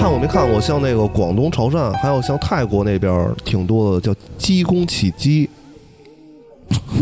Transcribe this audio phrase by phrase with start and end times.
[0.00, 0.58] 看过没看过？
[0.60, 5.48] 像那个广东潮汕，还有像泰国那边儿挺多的，叫鸡公起鸡，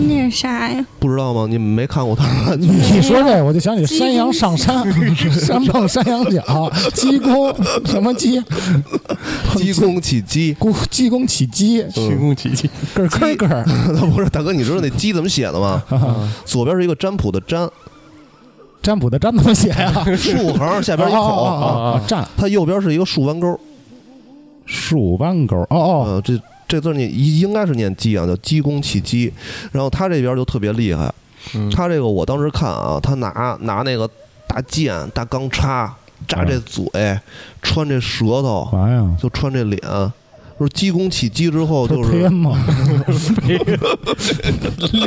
[0.09, 0.85] 那是啥呀？
[0.99, 1.47] 不知道吗？
[1.49, 2.61] 你们没看过他们？
[2.61, 4.85] 你说这我就想起山羊上山，
[5.31, 7.55] 山蹦山羊角，鸡公
[7.87, 8.43] 什么鸡？
[9.57, 15.83] 鸡公起鸡，公鸡公起鸡，鸡公起鸡，咯咯咯不是大哥，你知道那鸡怎么写的吗？
[16.45, 17.69] 左边是一个占卜的占，
[18.83, 19.93] 占卜的占怎么写呀？
[20.17, 23.59] 竖横下边一口，占它右边是一个竖弯钩。
[24.67, 25.57] 竖弯钩。
[25.63, 29.33] 哦哦，呃，这这字儿念应应该是念鸡啊，叫鸡公气鸡。
[29.73, 31.13] 然后他这边就特别厉害，
[31.55, 34.09] 嗯他这个我当时看啊，他拿拿那个
[34.47, 35.95] 大剑、大钢叉
[36.27, 36.85] 扎这嘴，
[37.63, 38.69] 穿这舌头？
[39.21, 39.81] 就穿这脸。
[40.59, 42.29] 说鸡公起鸡之后，就是？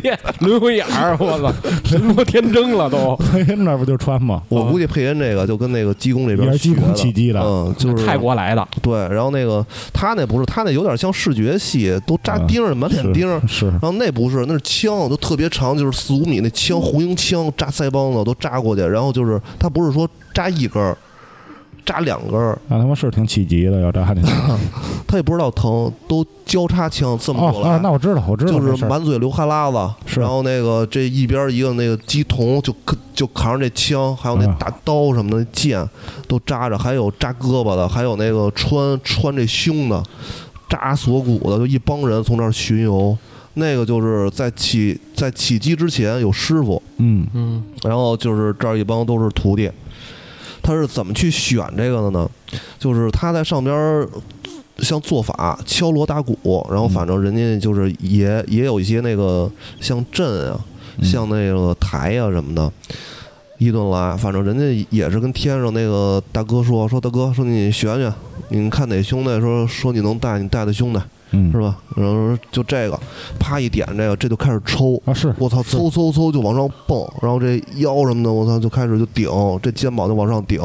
[0.01, 4.41] 练轮回眼儿，我操，神魔天征了都，配音那不就穿吗？
[4.49, 7.41] 我估计配音这个就跟那个鸡公这也边是鸡公起鸡的。
[7.41, 8.93] 嗯，就是泰国来的，对。
[9.09, 13.41] 然后那个他那不是，他那有点像视觉系，都扎钉儿，满脸钉儿。
[13.47, 18.81] 是然后那不是，那是枪，都特别长，就是四五米那枪，红缨枪扎腮帮子都扎过去。
[18.81, 20.97] 然后就是他不是说扎一根儿，
[21.85, 24.21] 扎两根儿，那他妈是挺起急的，要扎你。
[25.07, 27.69] 他也不知道疼，都交叉枪这么过来。
[27.69, 28.75] 哦啊，那我知道，我知道就。
[28.77, 32.73] 是满嘴流哈喇子，是然后那个这一边一个那个鸡童就
[33.13, 35.85] 就扛着这枪，还有那啊大刀什么的剑
[36.27, 40.01] 都扎着，还有扎胳膊的，还有那个穿穿这胸的，
[40.69, 43.17] 扎锁骨的，就一帮人从那儿巡游。
[43.55, 49.69] 那个就是在起在起机之前有师傅，嗯嗯然后就是这儿一帮都是徒弟。
[50.61, 52.29] 他是怎么去选这个的呢？
[52.79, 54.07] 就是他在上边儿
[54.79, 60.59] 像做法敲锣打鼓，然后反正人家就是也也有一些那个像阵啊，
[60.97, 61.05] 嗯。
[61.05, 62.71] 像那个台啊、什么的，
[63.57, 68.13] 一顿来，反正人家也是跟天上那个大哥说说大哥说你选选，
[68.49, 70.99] 你看哪兄弟说说你能带你带的兄弟
[71.31, 71.77] 嗯是吧？
[71.95, 72.99] 然后说就这个，
[73.39, 79.29] 啪一点这个，这就开始抽，啊是我操，嗖嗖嗖就往上蹦，然后这腰什么的，我操就开始就顶，
[79.61, 80.59] 这肩膀就往上顶，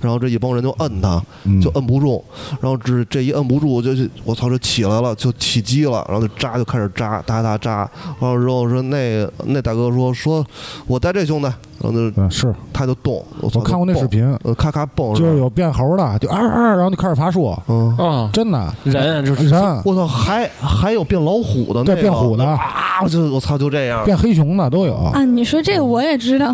[0.00, 2.24] 然后这一帮人就摁他，嗯就摁不住，
[2.60, 10.44] 然后这这一摁不住，就就我操，就起来了，就起鸡了，然后就扎，就开始扎，哒哒扎，完了之后说那那大哥说说
[10.86, 11.46] 我带这兄弟，
[11.80, 24.04] 然后就嗯是他就动，我操，看过那，视频，呃，咔咔蹦，就是有变猴的，就啊啊，然后就开始爬树，嗯，啊，真的人就是人我操，还还有变老虎的那对，变虎的啊，我就我操，就这样。
[24.04, 26.46] 变黑熊的都有啊，你说这个我也知道，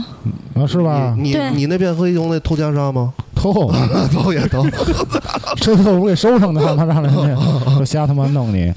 [0.55, 1.15] 啊，是吧？
[1.19, 3.12] 你你那变黑熊那偷袈裟吗？
[3.34, 3.53] 偷，
[4.12, 4.67] 偷也偷，
[5.61, 7.37] 这都不给收上的，让他让人家
[7.77, 8.73] 说瞎他妈弄你，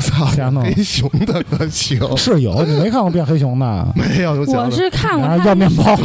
[0.00, 1.98] 操瞎弄黑熊的可行？
[2.16, 3.88] 是有，你没看过变黑熊的？
[3.96, 5.96] 没有，我是看过然后他要面包，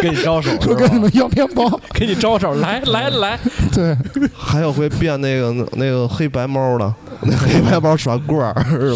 [0.00, 3.38] 给你招手，说跟你们要面包，给你招手，来来来，
[3.72, 3.96] 对，
[4.36, 8.54] 还有会变那个那个有黑白猫的，那黑白猫耍棍儿？
[8.68, 8.94] 是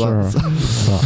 [0.90, 1.00] 吧？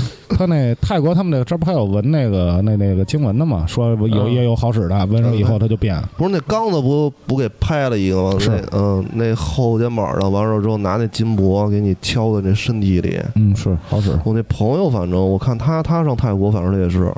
[0.46, 3.64] 他那泰国他们那个这不还有纹那个那那个经文的吗？
[3.66, 6.00] 说有嗯也有好使的，纹上以后他就变。
[6.16, 8.38] 不是那刚子不不给拍了一个吗？
[8.38, 13.20] 是那嗯，那后肩膀上完了之后拿那金箔给你敲在那身体里。
[13.36, 14.10] 嗯，是好使。
[14.24, 17.12] 我那朋友，反正我看他他上泰国，反正也是，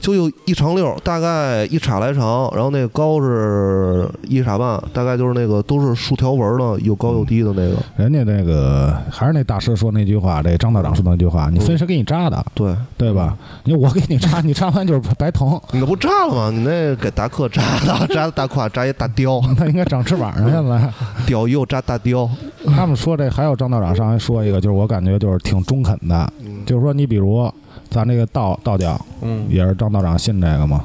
[0.00, 7.76] 就有一长溜儿，大概一尺来长，然后那个高是一尺半，大概就是那个都是竖条纹的，又高又低的那个。
[7.96, 13.36] 人家那个还是那大师说那句话，这张道长说的那句话，你分谁给你扎的，对，对吧？
[13.64, 16.50] 你我给你扎，你扎完就是白疼，你那不扎了吗？
[16.52, 20.92] 你那给达克扎的，扎的大胯，扎一大雕， 他应该长翅膀上现在。
[21.26, 22.28] 雕又扎大雕。
[22.66, 27.50] 他们说这还有张道长上来说一个，就是我感觉就是挺中肯的，嗯就是说你比如
[27.88, 30.84] 咱这个道道教嗯也是张道长信这个嘛，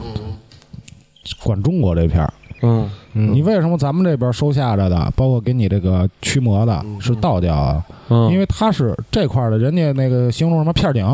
[1.43, 7.83] 管中国这片儿，嗯你为什么咱们这边收下着的，包括给你这个驱魔的嗯是道教啊？
[8.09, 11.05] 嗯，因为他是这块儿的，人家那个形容什么片儿顶，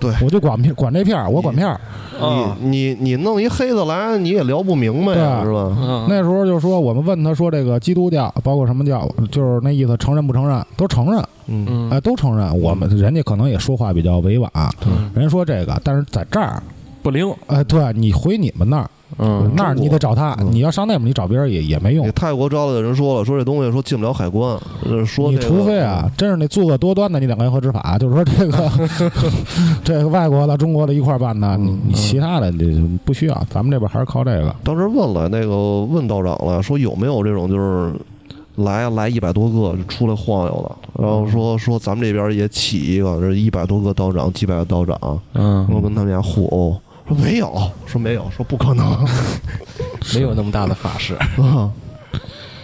[0.00, 0.12] 对。
[0.22, 1.80] 我就管片管这片儿，我管片儿。
[2.20, 2.56] 啊。
[2.60, 5.76] 你你你弄一黑子来，你也聊不明白是吧？
[5.78, 6.06] 嗯。
[6.08, 11.66] 那时候就说我们问他说这个基督教包括什么教，就是那意思承认不承认，都承认，嗯。
[11.68, 11.90] 嗯。
[11.90, 12.60] 哎，都承认。
[12.60, 14.50] 我们人家可能也说话比较委婉，
[14.86, 16.62] 嗯人家说这个，但是在这儿，
[17.02, 22.12] 不灵，哎，对你回你们那儿，嗯那儿你得找他，嗯你要上那边你找别人也也没用给。
[22.12, 28.70] 泰国招来的人说了，说这东西说进不了海关，呃说你这个除非啊，真是那作恶多端的，你两个人合执法，就是说这个
[29.84, 32.66] 这个外国的、中国的一块儿办的，你你其他的这
[33.04, 34.54] 不需要，咱们这边还是靠这个。
[34.62, 37.92] 当时问了那个问道长了，说有没有这种就是
[38.56, 44.98] 来来一百多个就出来晃悠的，然后说说咱们这边也起一个，这一百多个道长，几百个道长，
[45.34, 46.76] 嗯我跟他们家互殴，
[47.10, 48.86] 说没有，说没有，说不可能，
[50.14, 51.70] 没有那么大的法事， 啊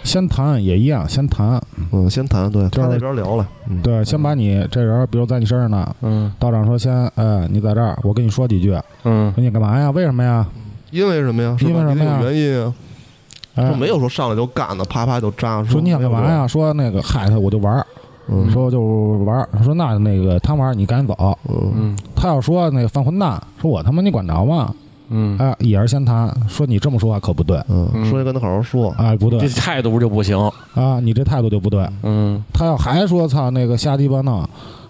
[0.04, 1.60] 先谈也一样，先谈，
[1.90, 8.72] 嗯，先谈，对就是他那边聊了，嗯，对，先把你这人，比如在你身上呢，嗯道长说先，哎，你在这儿，我跟你说几句，
[9.02, 9.90] 嗯说你干嘛呀？
[9.90, 10.46] 为什么呀？
[10.92, 11.56] 因为什么呀？
[11.58, 12.62] 因为什么原因
[13.56, 15.64] 啊，没有说上来就干的，啪啪就扎。
[15.64, 16.46] 说你想干嘛呀？
[16.46, 17.84] 说那个害，他我就玩儿，
[18.28, 19.48] 嗯，说就玩儿。
[19.64, 21.36] 说那那个他玩儿，你赶紧走。
[21.48, 24.74] 嗯嗯他要说那个犯混蛋，说我他妈你管着吗？
[25.10, 30.36] 嗯，哎，也是先谈，说你这么说话可不对，嗯，嗯说你跟他好好说，哎，不对这态度就不行。
[30.74, 31.88] 啊，你这态度就不对。
[32.02, 34.44] 嗯他要还说操那个瞎鸡巴弄，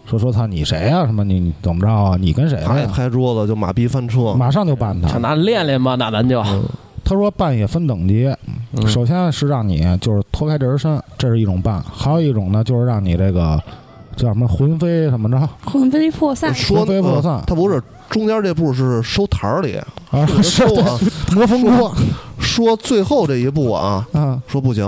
[0.06, 2.16] 说说操你谁呀、什么你你怎么着啊？
[2.18, 2.58] 你跟谁
[2.90, 4.32] 拍桌子就马逼翻车。
[4.32, 5.18] 马上就办他。
[5.18, 6.64] 那练练吧，那咱就嗯
[7.04, 8.34] 他说办也分等级，
[8.72, 13.62] 嗯首先是让你就是脱开这人身，这是一种办；还有一种呢，就是让你这个
[14.16, 16.54] 叫什么魂飞怎么着魂飞魄散。
[16.54, 19.76] 说魂飞魄散呃他不是中间这步是收台儿里，
[20.10, 20.26] 啊？
[20.42, 20.98] 收啊。
[21.32, 21.94] 魔风锅
[22.38, 24.86] 说最后这一步啊，啊，说不行，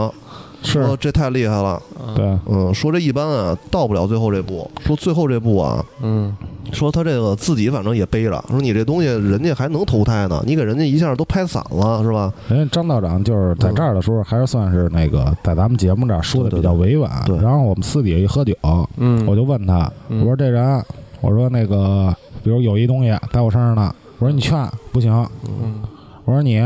[0.62, 1.80] 说是这太厉害了，
[2.14, 6.34] 对，嗯，说这一般啊到不了最后这步，说最后这步啊，嗯。
[6.70, 12.30] 说他这个自己反正也背了，说你这东西人家还能投胎呢，你给人家一下都拍散了是吧？
[12.46, 17.10] 人家张道长就是在这儿的时候，还是算是那个在咱们节目这儿说的比较委婉。
[17.24, 17.36] 对。
[17.36, 18.54] 对对然后我们私底下一喝酒，
[18.98, 20.20] 嗯，我就问他，嗯。
[20.20, 20.84] 我说这人，
[21.22, 22.14] 我说那个，
[22.44, 25.10] 比如有一东西在我身上呢，我说你劝不行，
[25.46, 25.80] 嗯。
[26.26, 26.62] 我说你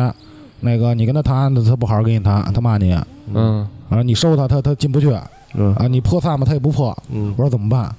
[0.59, 2.99] 那个你跟他谈，他不好好跟你谈，他骂你，
[3.33, 5.15] 嗯啊，你收他，他他进不去，
[5.55, 6.97] 嗯啊，你破散嘛，他也不破。
[7.11, 7.95] 嗯我说怎么办？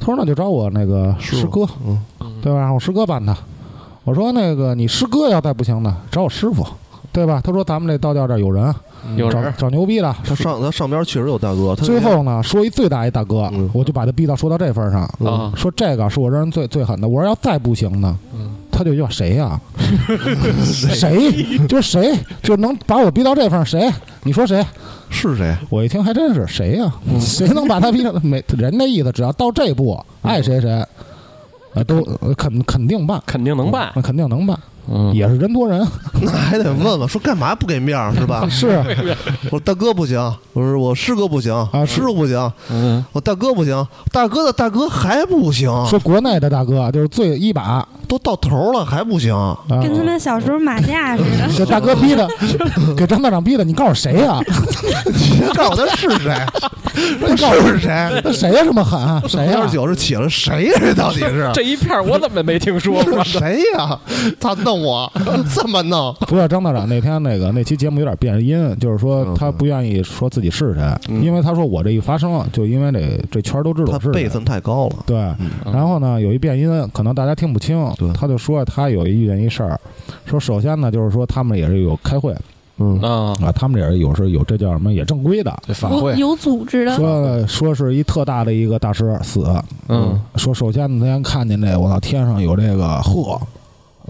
[0.00, 1.98] 他说那就找我那个师师哥，嗯
[2.42, 2.72] 对吧？
[2.72, 3.36] 我师哥办他。
[4.04, 6.66] 我说那个你师哥要再不行呢，找我师傅，
[7.12, 7.40] 对吧？
[7.44, 8.64] 他说咱们这道教这儿有人，
[9.16, 10.14] 找有人找牛逼的。
[10.24, 15.08] 他上他上边确实有大哥，他最后呢，说一最大一大哥嗯，我就把他逼到说到这份儿上，
[15.56, 17.08] 说这个是我这人最最狠的。
[17.08, 19.58] 我说要再不行呢，嗯他就叫谁呀？
[20.64, 21.30] 谁？
[21.68, 22.12] 就是谁？
[22.42, 23.64] 就能把我逼到这份儿？
[23.64, 23.88] 谁？
[24.24, 24.64] 你说谁？
[25.10, 25.54] 是谁？
[25.70, 26.92] 我一听还真是谁呀？
[27.20, 28.20] 谁能把他逼成？
[28.26, 30.84] 没人的意思，只要到这步，爱谁谁，
[31.74, 33.92] 呃，都呃肯肯定办，肯定能办。
[33.94, 34.58] 那肯定能办，
[34.90, 35.86] 嗯，也是人多人
[36.22, 38.46] 那还得问问，说干嘛不给面儿是吧？
[38.50, 38.68] 是
[39.44, 40.18] 我说大哥不行，
[40.52, 51.48] 我说我师哥不行，啊师傅不行，嗯我大哥不行，大哥的大哥还不行，说国内的大哥就是最一把都到头了还不行，啊，跟他们小时候马架似的。
[51.58, 52.28] 给大哥逼的，
[52.96, 54.40] 给张道长逼的，你告诉谁呀？
[55.40, 56.34] 你告诉他是谁？
[57.26, 57.88] 你告诉是谁？
[58.22, 58.62] 那谁呀？
[58.64, 59.20] 这么狠啊？
[59.26, 59.70] 谁呀喝点？
[59.72, 60.72] 酒是起了谁呀？
[60.80, 63.24] 这到底是这一片我怎么没听说过？
[63.24, 63.98] 谁呀？
[64.38, 65.10] 他弄我
[65.54, 66.14] 这么弄？
[66.20, 74.10] 不过张道长那天那个那期节目有点变音，就是说他不愿意说自己是谁，嗯因为他说我这一发声，就因为这这圈都知道他。
[74.12, 74.96] 辈分太高了。
[75.06, 77.76] 对，嗯然后呢，有一变音，可能大家听不清
[78.06, 78.12] 对。
[78.12, 79.80] 他就说他有一遇见一事儿，
[80.26, 82.34] 说首先呢，就是说他们也是有开会
[82.78, 83.00] 嗯。
[83.00, 89.46] 啊，啊，他们也是有时候有这叫什么也正规的，这法会，有有组织的，说说是一特大的一个大师死，
[89.88, 90.20] 嗯。
[90.36, 93.00] 说首先呢，他先看见这我操天上有这个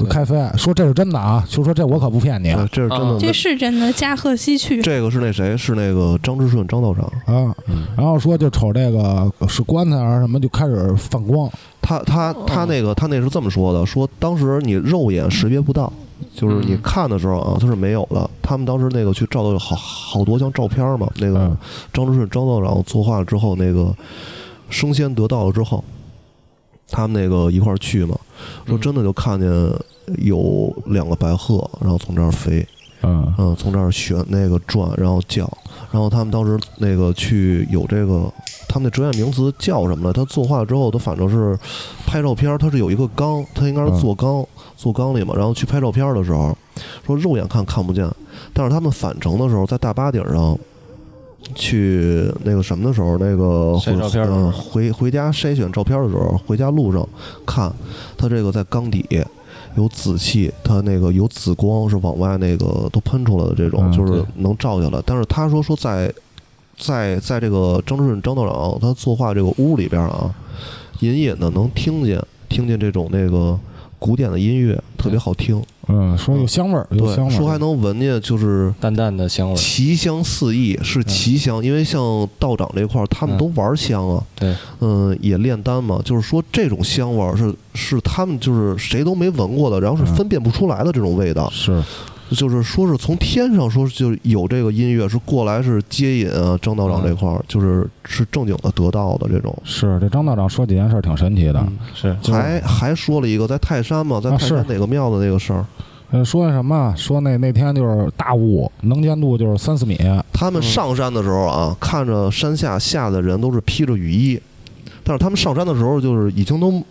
[0.08, 3.18] 开飞，说这是真的啊，就说这我可不骗你啊这是真的。
[3.18, 3.92] 这是真的。
[3.92, 5.56] 驾鹤西去，这个是那谁？
[5.56, 7.04] 是那个张之顺张道长。
[7.26, 11.48] 啊，嗯然后说就瞅这个是棺材还是什么，就开始放光，
[11.80, 15.92] 他他他那个他那是这么说的，说当时你肉眼识别不到，
[16.34, 18.28] 就是你嗯看的时候啊，它是没有的。
[18.42, 21.56] 他们当时那个去照的好好多张照片嘛，那个嗯
[21.92, 23.94] 张之顺张道长作画之后，那个
[24.70, 25.84] 升仙得道了之后，
[26.90, 28.16] 他们那个一块儿去嘛，
[28.66, 29.48] 说嗯真的就看见
[30.18, 32.66] 有两个白鹤，然后从这儿飞，
[33.02, 35.50] 嗯嗯，从这儿旋那个转，然后叫，
[35.90, 38.30] 然后他们当时那个去有这个，
[38.68, 40.12] 他们那专业名词叫什么呢？
[40.12, 41.58] 他作画之后，他反正是
[42.06, 45.34] 拍照片儿，他是有一个缸，他应该是做缸，做缸里嘛。
[45.34, 46.56] 然后去拍照片儿的时候，
[47.06, 48.08] 说肉眼看看不见，
[48.52, 50.58] 但是他们返程的时候，在大巴顶上。
[51.54, 57.06] 去那个什么的时候，那个回回回家筛选照片的时候，回家路上
[57.44, 57.72] 看，
[58.16, 59.06] 他这个在缸底
[59.76, 65.02] 有紫气，它那个有紫光是往外那个都喷出来的这种，嗯就是能照下来。
[65.04, 66.12] 但是他说说在
[66.78, 70.32] 在在这个张之润张道长他作画这个屋里边啊，
[71.00, 73.58] 隐隐的能听见听见这种那个
[74.04, 75.62] 古典的音乐，特别好听。
[75.88, 79.56] 嗯，说有香味儿，有香对，味儿，说还能闻见就是淡淡的香味儿。
[79.56, 90.14] 奇香四溢，是奇香，因为像道长这块儿，他们嗯都玩香啊，对，嗯，也炼丹嘛，就是说这种香味儿是是他们就是谁都没闻过的，然后是嗯。
[90.14, 91.82] 分辨不出来的这种味道，是
[92.34, 99.56] 就是说是从天上说就有这个音乐是过来是接引啊，张道长这块儿就是是正经的得道的这种。
[99.64, 101.78] 是，这张道长说几件事儿挺神奇的，嗯。
[101.94, 105.64] 是就是还还说了一个在泰山嘛，在啊泰山哪个庙的那个事儿，
[106.10, 109.98] 呃，说那什么，说那那天就是大雾，能见度就是三四米，
[110.32, 110.62] 他们嗯。
[110.62, 114.40] 上山的时候啊，看着山下下的人都是披着雨衣，
[115.02, 116.82] 但是他们上山的时候就是已经都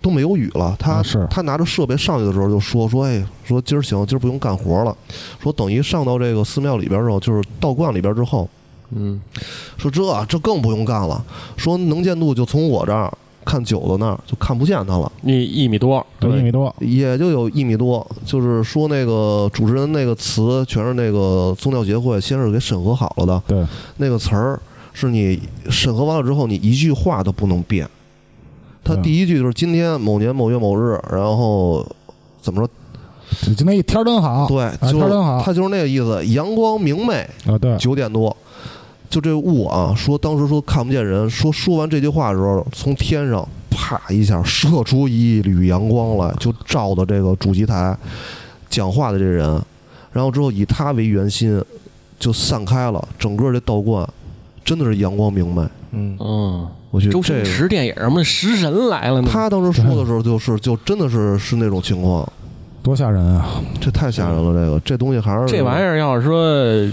[0.00, 0.74] 都没有雨了。
[0.78, 4.96] 他、啊是他拿着设备上去的时候就说说，哎，说今儿行，今儿不用干活了。
[5.42, 8.48] 说等一上到这个寺庙里边之后，就是道观里边之后，
[8.90, 9.20] 嗯
[9.76, 11.24] 说这这更不用干了。
[11.56, 13.12] 说能见度就从我这儿
[13.44, 15.10] 看九子那儿就看不见他了。
[15.22, 23.66] 一一米多，对，一米多，也就有一米多，就是说那个主持人那个词全是那个宗教协会先是给审核好了的，对，
[23.96, 24.60] 那个词儿
[24.92, 25.40] 是你
[25.70, 27.88] 审核完了之后，你一句话都不能变。
[28.82, 31.86] 他嗯第一句就是今天某年某月某日，然后
[32.40, 32.68] 怎么说？
[33.54, 38.36] 就那一天儿真好，对，啊就是真好他就是那个意思，阳光明媚，啊，对，九点多，
[39.08, 47.96] 就这雾啊，说当时说看不见人，说说完这句话的时候，从天上啪一下射出一缕阳光来，就照到这个主席台
[48.68, 49.62] 讲话的这人，
[50.12, 51.62] 然后之后以他为圆心，
[52.18, 54.06] 就散开了，整个这道观
[54.64, 55.62] 真的是阳光明媚。
[55.92, 59.28] 嗯，嗯，我去周星个驰电影什么食神来了呢？
[59.30, 62.26] 他当时说的时候，就是就真的是是那种情况，
[62.82, 63.60] 多吓人啊！
[63.80, 64.52] 这太吓人了。
[64.52, 66.42] 这个这东西还是这玩意儿要是说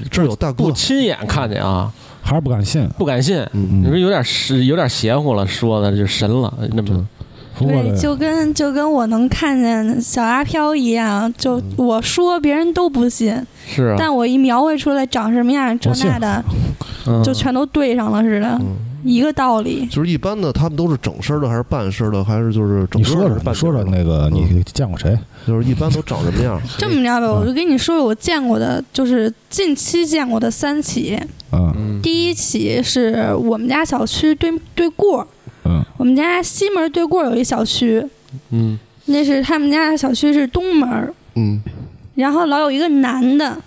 [0.09, 2.87] 这有大哥，不亲眼看见啊，还是不敢信。
[2.97, 3.37] 不敢信。
[3.53, 7.07] 嗯你说有点是有点邪乎了，说的就神了，那么
[7.59, 13.35] 对，就跟就跟我能看见小阿飘一样，就我说别人都不信，
[13.67, 16.43] 是啊，但我一描绘出来长什么样，这我信那的，
[17.07, 19.85] 嗯就全都对上了似的，嗯，一个道理。
[19.87, 25.17] 就是一般的，他们都是整身的，还是半身的，还是就是你说说，的是半你说说身的那个你见过谁？
[25.47, 26.61] 就是一般都长什么样？
[26.77, 31.17] 这么着吧，嗯我就跟你说说我见过的，就是近期见过的三起。
[31.53, 35.27] 嗯嗯第一起是我们家小区对对过儿，
[35.67, 35.83] 嗯。
[35.97, 38.03] 我们家西门对过有一小区，
[38.51, 38.77] 嗯。
[39.05, 41.61] 那是他们家小区是东门，嗯。
[42.15, 43.57] 然后老有一个男的，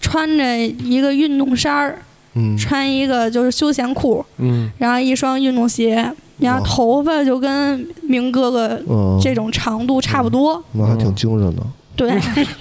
[0.00, 1.98] 穿着一个运动衫儿，
[2.34, 2.56] 嗯。
[2.56, 4.70] 穿一个就是休闲裤，嗯。
[4.78, 11.62] 然后一双运动鞋，然后头发就跟明哥哥嗯，这种长度差不多，那还挺精神的。
[11.94, 12.12] 对。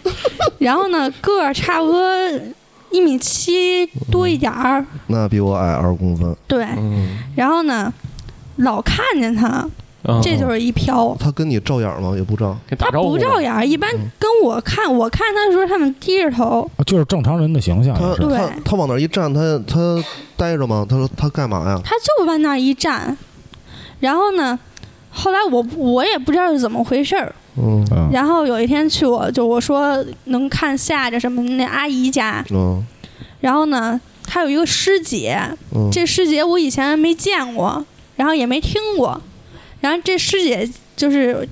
[0.60, 2.02] 然后呢，个儿差不多
[2.90, 6.36] 一米七多一点儿，那比我矮二公分。
[6.48, 6.66] 对。
[6.78, 7.94] 嗯，然后呢，
[8.58, 9.68] 老看见他，
[10.04, 11.16] 嗯这就是一飘。
[11.20, 12.14] 他跟你照眼吗？
[12.16, 12.58] 也不照。
[12.78, 20.04] 他不照眼儿，一般嗯跟我看，我看他的时候，他们低着头，就是正常人的形象他他他往那儿一站，他他
[20.36, 20.86] 呆着吗？
[20.88, 21.80] 他说他干嘛呀？
[21.84, 23.18] 他就往那儿一站。
[24.00, 24.58] 然后呢，
[25.10, 27.34] 后来我我也不知道是怎么回事儿。
[27.60, 32.86] 嗯嗯然后有一天去我就我说能看下着什么那阿姨家，嗯
[33.42, 35.40] 然后呢，她有一个师姐，
[35.76, 37.84] 嗯，这师姐我以前没见过，
[38.18, 39.20] 然后也没听过，
[39.80, 41.48] 然后这师姐就是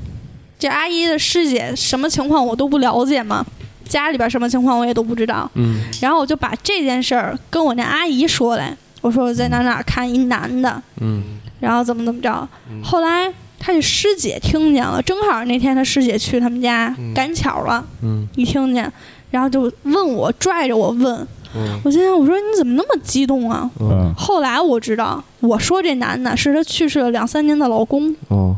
[0.59, 3.45] 这阿姨的师姐什么情况我都不了解嘛，
[3.87, 5.79] 家里边什么情况我也都不知道，嗯。
[6.01, 11.23] 然后我就把这件事儿跟我那阿姨说来，我说我在哪哪看一男的，嗯。
[11.61, 12.47] 然后怎么怎么着，
[12.83, 17.13] 后来她这师姐听见了，正好那天她师姐去他们家嗯。
[17.13, 18.27] 赶巧了，嗯。
[18.35, 18.91] 一听见，
[19.31, 23.69] 然后就问我，拽着我问，嗯我心想我说你怎么那么激动啊？
[23.79, 28.55] 嗯后来我知道，我说这男的是她去世了两三年的老公，哦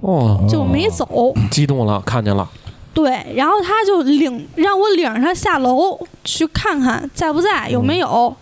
[0.00, 1.32] 哦，就没走。
[1.50, 2.48] 激动了，看见了，
[2.92, 8.34] 对，然后他就领让我领着他下楼去看看在不在，有没有？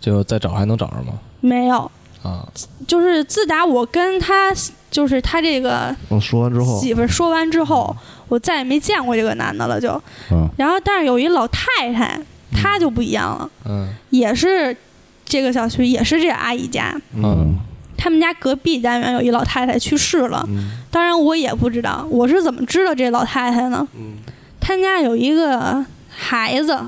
[0.00, 1.12] 就再找还能找着吗？
[1.40, 1.90] 没有。
[2.22, 2.46] 啊，
[2.86, 4.52] 就是自打我跟他，
[4.90, 7.94] 就是他这个我说完之后，媳妇儿说完之后，
[8.28, 9.90] 我再也没见过这个男的了，就。
[10.30, 12.20] 嗯然后，但是有一老太太，
[12.52, 13.88] 她就不一样了，嗯。
[14.10, 14.76] 也是
[15.24, 16.94] 这个小区，也是这阿姨家。
[17.16, 17.56] 嗯。
[17.96, 20.72] 他们家隔壁单元有一老太太去世了，嗯。
[20.90, 23.86] 当然我也不知道，我是怎么知道这老太太呢？
[23.96, 24.14] 嗯。
[24.60, 26.78] 他家有一个孩子，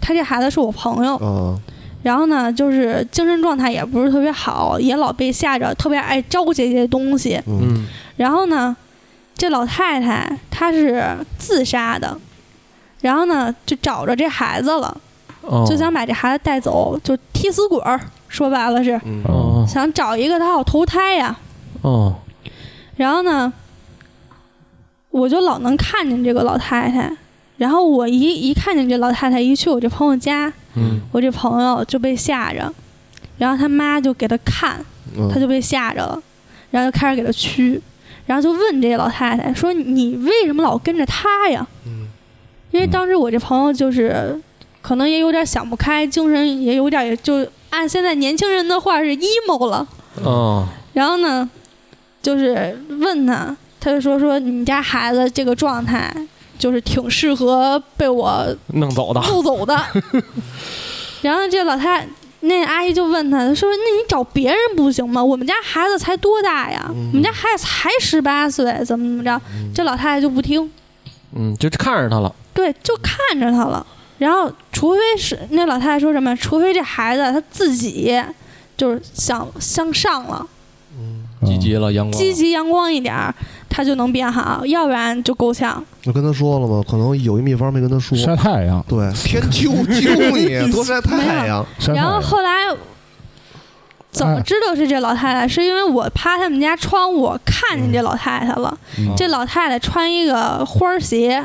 [0.00, 1.58] 他这孩子是我朋友，啊
[2.02, 7.40] 然后呢，就是精神状态也不是特别好，也老被吓着，特别爱招这些东西。
[7.46, 7.86] 嗯嗯。
[8.16, 8.76] 然后呢，
[9.36, 11.04] 这老太太她是
[11.38, 12.18] 自杀的，
[13.02, 14.96] 然后呢就找着这孩子了，
[15.42, 18.98] 哦，就想把这孩子带走，就替死鬼儿，说白了是。
[19.04, 19.22] 嗯。
[19.24, 19.66] 哦。
[19.68, 21.36] 想找一个他好投胎呀。
[21.82, 22.14] 哦。
[22.96, 23.52] 然后呢，
[25.10, 27.14] 我就老能看见这个老太太。
[27.58, 31.00] 然后我一一看见这老太太，一去我这朋友家，嗯。
[31.10, 32.72] 我这朋友就被吓着，
[33.36, 34.78] 然后他妈就给他看，
[35.16, 35.28] 嗯。
[35.28, 36.22] 他就被吓着了，
[36.70, 37.80] 然后就开始给他驱，
[38.26, 41.66] 然后就问这老太太说：“你为什么老跟着他呀？”
[42.72, 44.38] 嗯因为当时我这朋友就是
[44.80, 49.86] 可能也有点想不开，精神也有点就按现在年轻人的话是 emo 了。
[50.24, 51.48] 哦然后呢，
[52.22, 56.14] 就是问他，他就说说你们家孩子这个状态，
[56.58, 59.78] 就是挺适合被我弄走的，弄走的。
[61.22, 62.08] 然后这老太太
[62.40, 65.22] 那阿姨就问他，她说：“那你找别人不行吗？
[65.22, 66.86] 我们家孩子才多大呀？
[66.90, 69.40] 嗯我们家孩子才十八岁，怎么怎么着？”
[69.74, 70.70] 这老太太就不听，
[71.34, 73.84] 嗯，就看着他了，对，就看着他了。
[74.18, 78.22] 然后，除非是那老太太说什么，除非这孩子他自己
[78.76, 80.46] 就是想向上了，
[81.44, 83.34] 积极了，阳光积极阳光一点儿，
[83.68, 85.84] 他就能变好，要不然就够呛。
[86.04, 86.82] 我跟他说了吗？
[86.88, 88.16] 可能有一秘方没跟他说。
[88.16, 91.46] 晒太阳，对， 天救救你， 多晒太阳。
[91.48, 92.22] 然后晒太阳。
[92.22, 92.50] 后来
[94.12, 95.48] 怎么哎知道是这老太太？
[95.48, 98.78] 是因为我趴他们家窗户看见这老太太了。
[98.98, 101.42] 嗯这老太太穿一个花儿鞋，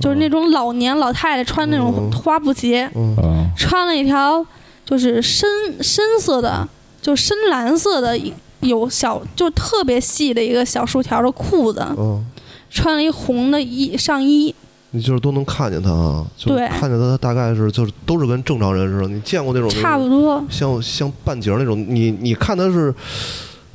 [0.00, 2.12] 就是那种老年老太太穿那种嗯。
[2.12, 3.14] 花布鞋，嗯。
[3.22, 4.44] 嗯穿了一条
[4.84, 5.48] 就是深
[5.82, 6.68] 深色的，
[7.02, 8.18] 就深蓝色的
[8.60, 12.24] 有小就特别细的一个小竖条的裤子，嗯，
[12.70, 14.54] 穿了一红的衣上衣。
[14.90, 19.08] 你就是都能看见他啊，就看见他大概是就是都是跟正常人似的。
[19.08, 22.94] 你见过那种差不多，像像半截儿那种，你你看他是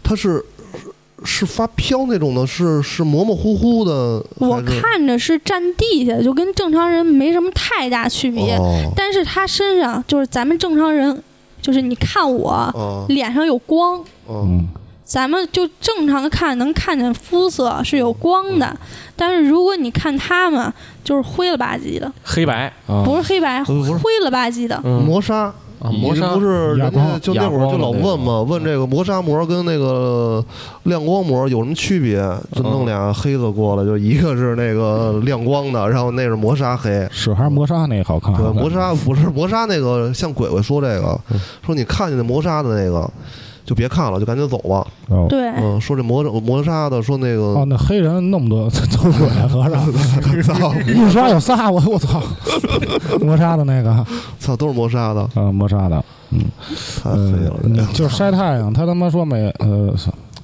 [0.02, 0.44] 他是
[1.24, 8.56] 是发飘那种的，是是模模糊糊的，我看着是站地下，就跟正常人没什么太大区别。
[8.56, 8.92] 哦。
[8.96, 11.22] 但是他身上就是咱们正常人，
[11.62, 13.06] 就是你看我哦。
[13.10, 14.46] 脸上有光，哦。
[14.46, 14.68] 嗯。
[15.06, 18.76] 咱们就正常看能看见肤色是有光的，
[19.18, 24.80] 但是如果你看他们，就是灰了吧唧的，黑白，啊不是黑白，灰了吧唧的。
[24.84, 25.54] 嗯，磨砂。
[25.84, 30.44] 啊磨砂不是人家就那会儿就老问嘛，问这个磨砂膜跟那个
[30.84, 32.18] 亮光膜有什么区别？
[32.54, 37.06] 就弄俩黑子过来，就一个是那个亮光的，然后那是磨砂黑。
[37.12, 38.34] 是还是磨砂那个好看？
[38.36, 41.20] 对，磨砂不是磨砂那个，像鬼鬼说这个，
[41.66, 43.12] 说你看见那磨砂的那个，
[43.66, 44.86] 就别看了，就赶紧走吧。
[45.10, 49.70] 哦对，嗯，说这磨磨砂的，说那哦，个那黑人那么多都是鬼和
[50.44, 52.22] 尚，印刷有仨，我我操，
[53.22, 54.06] 磨砂的那个
[54.40, 56.04] 操，都是磨砂的，啊，磨砂的，
[57.02, 57.56] 太黑了。
[57.64, 59.94] 嗯就是晒太阳，他他妈说每呃。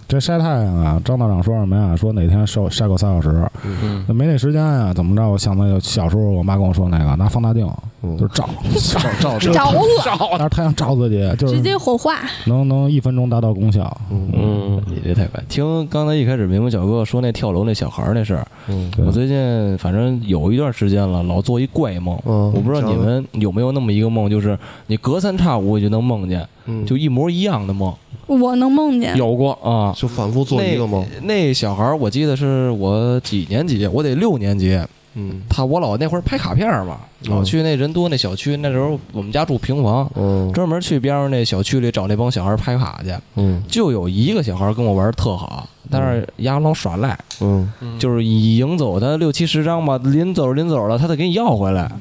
[0.07, 1.95] 这晒太阳啊，张道长说什么呀？
[1.95, 5.29] 说哪天晒晒够三小时，嗯没那时间呀，怎么着？
[5.29, 8.49] 我想到小时候我妈跟我说那个，拿放大镜嗯就是照，
[9.19, 12.19] 照照着了，拿着太阳照自己，就直是接火化。
[12.45, 13.81] 能能一分钟达到功效。
[14.09, 15.43] 嗯嗯，你这太快。
[15.49, 22.17] 听刚才一开始明明小哥说那跳楼那小孩儿那事儿，嗯我最近反正有一段时间了，老做一怪梦。
[22.25, 24.57] 嗯，我不知道你们有没有那么一个梦，就是
[24.87, 27.93] 你隔三差五就能梦见，嗯就一模一样的梦
[28.27, 29.91] 我能梦见，有过啊。
[29.97, 31.05] 就反复做一个梦。
[31.23, 34.79] 那小孩儿我记得是我几年级，我得六年级。
[35.13, 35.41] 嗯。
[35.49, 43.13] 他我老那会儿拍卡片儿嘛，老嗯去那人多那小区，那时候我们家住平房，嗯专门去边上那小区里找那帮小孩儿拍卡去。
[43.35, 43.63] 嗯。
[43.67, 47.71] 就有一个小孩儿跟我玩儿特好，但是丫老耍赖，嗯。
[47.99, 51.91] 就是赢走他六七十张吧，临走临走了，他得给你要回来，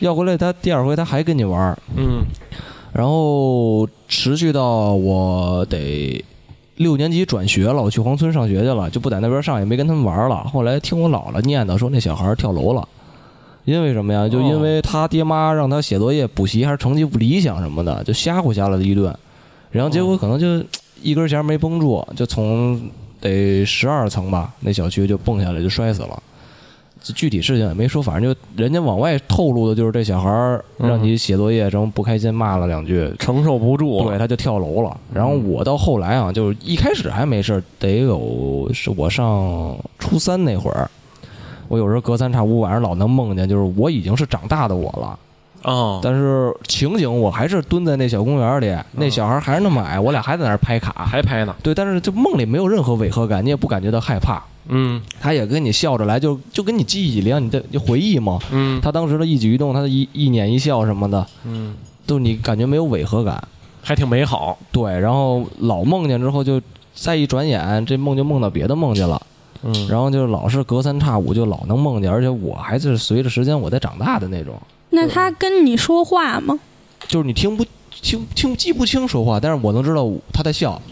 [0.00, 2.24] 要回来他第二回他还跟你玩儿，嗯。
[2.90, 6.24] 然后持续到我得
[6.78, 10.42] 六年级转学了，我去黄村上学去了，就不在那边上，也没跟他们玩了。
[10.44, 12.88] 后来听我姥姥念叨说那小孩跳楼了，
[13.64, 14.28] 因为什么呀？
[14.28, 19.14] 就因为他爹妈让他写作业、补习，还是成绩不理想什么的，就吓唬吓了他一顿，
[19.70, 20.64] 然后结果可能就
[21.02, 22.80] 一根弦没绷住，就从
[23.20, 26.22] 得十二层吧那小区就蹦下来就摔死了。
[27.02, 34.96] 这具体事情也没说，反正就人家往外透露的就是这小孩儿让你写作业，什么不开心骂了两句，承受不住，对，他就跳楼了。
[35.12, 40.90] 然后我到后来啊，就是一开始还没事儿，得有是我上初三那会儿，
[41.68, 45.18] 我有时候隔三差五晚上老能梦见，就是我已经是长大的我了，
[45.70, 51.06] 啊，但是情景我还是蹲在那小公园里，那小孩还是那么矮，我俩还在那儿拍卡。
[51.06, 58.38] 还拍呢，对，但是就梦里没有任何违和感，你也不感觉到害怕，嗯他也跟你笑着来，就就跟你记忆里让你的回忆嘛。
[58.50, 61.74] 嗯他当时的一举一动，他的一一撵一笑什么的，嗯，
[62.06, 63.42] 都你感觉没有违和感。
[63.80, 66.60] 还挺美好，对，然后老梦见之后就
[66.94, 69.22] 再一转眼，这梦就梦到别的梦去了，
[69.62, 74.54] 嗯，然后就老是隔三差五就老能梦见，而且我还是随着时间我在长大的那种，
[74.90, 76.58] 那他跟你说话吗？
[77.06, 80.82] 就是你听不听听记不清说话，但是我能知道他在笑。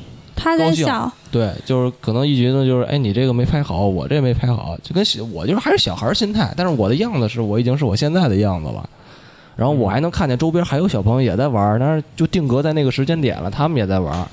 [0.46, 8.88] 他在高兴笑，对，就是可能一觉得就是，哎，你这个没拍好，我这没拍好，就跟小我就是还是小孩儿心态，但是我的样子是我已经是我现在的样子了。
[9.56, 14.26] 然后我还能看见周边还有小朋友也在玩儿，但是就定格在那个时间点了，他们也在玩儿。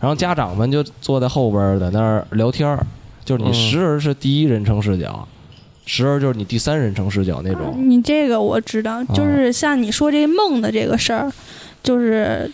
[0.00, 2.84] 然后家长们就坐在后边儿在那儿聊天儿，
[3.24, 5.26] 就是你嗯时而是第一人称视角，
[5.86, 7.88] 时而就是你第三人称视角那啊种。
[7.88, 11.32] 你这个我知道，就是像你说这梦的这个事儿，
[11.82, 12.50] 就是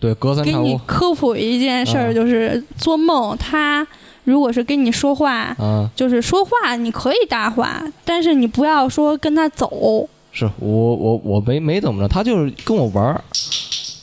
[0.00, 3.86] 对，隔三给你差五科普一件事啊儿，就是做梦，他
[4.24, 10.08] 如果是跟你说话，啊，就是说话你可以搭话，但是你不要说跟他走。
[10.32, 13.22] 是我我我没没怎么着，他就是跟我玩儿，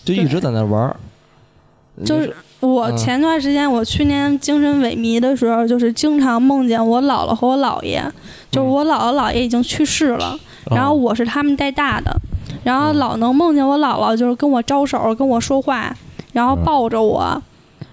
[0.06, 0.96] 就一直在那玩儿，
[2.06, 2.98] 就是我嗯。
[2.98, 8.02] 前段时间我去年精神萎靡的时候，就是经常梦见我姥姥和我姥爷，
[8.50, 10.40] 就是我姥姥姥爷已经去世了，
[10.72, 12.16] 然后我是他们带大的，
[12.64, 15.96] 然后老能梦见我姥姥就是跟我招手，跟我说话，
[16.34, 17.42] 然后抱着我。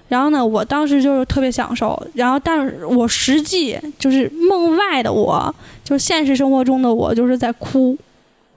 [0.09, 7.95] 然后呢，我当时就是特别享受，然后但是我实际就是梦外的我，就是现实生活中的我，就是在哭，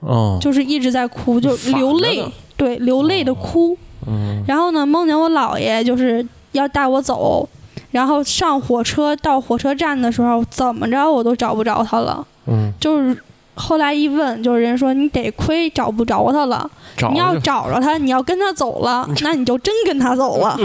[0.00, 2.24] 哦，就是一直在哭，就流泪，
[2.56, 3.76] 对，流泪的哭。
[4.06, 7.46] 嗯然后呢，梦见我姥爷就是要带我走，
[7.90, 12.26] 然后上火车到火车站的时候，怎么着我都找不着他了。
[12.46, 13.16] 嗯，就是
[13.54, 20.58] 后来一问，就是人说你得亏找不着他了，找你要找着他，你要跟他走了， 那你就真跟他走了。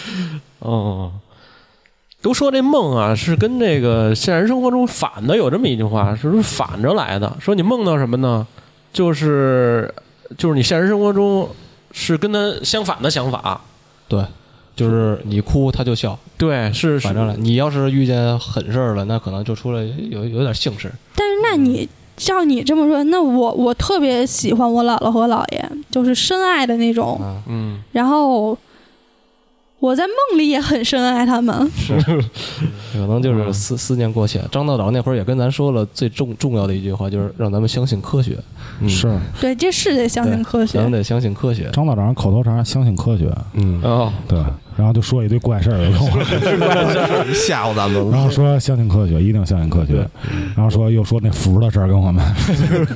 [0.60, 1.12] 哦，
[2.20, 7.36] 都说这梦啊是跟这个现实生活中反的，有这么一句话，是不是反着来的？
[7.38, 8.46] 说你梦到什么呢？
[8.92, 9.92] 就是
[10.38, 11.48] 就是你现实生活中
[11.92, 13.60] 是跟他相反的想法。
[14.08, 14.24] 对，
[14.76, 17.34] 就是你哭他就笑，对，是是反正来。
[17.36, 20.92] 你要是遇见狠事儿了，那可能就出来有有点幸事。
[21.14, 27.20] 但是那你照你这么说，那我我特别喜欢我姥姥和姥爷，就是深爱的那种。
[27.92, 28.56] 然后
[29.84, 31.54] 我在梦里也很深爱他们。
[32.94, 34.40] 可能就是思思念过去。
[34.50, 38.38] 张道长那会儿也跟咱说了最重重要的一句话，就是让咱们相信科学，
[38.80, 38.88] 嗯。
[38.88, 39.14] 是。
[39.42, 40.78] 对，这是得相信科学。
[40.78, 40.84] 咱。
[40.84, 41.68] 们得相信科学。
[41.70, 44.38] 张道长口头禅相信科学，嗯，哦，对，
[44.74, 49.96] 然后就说一堆怪事儿，跟我 吓唬咱们，然后说相信科学，一定相信科学，
[50.56, 52.24] 然后说又说那符的事儿跟我们，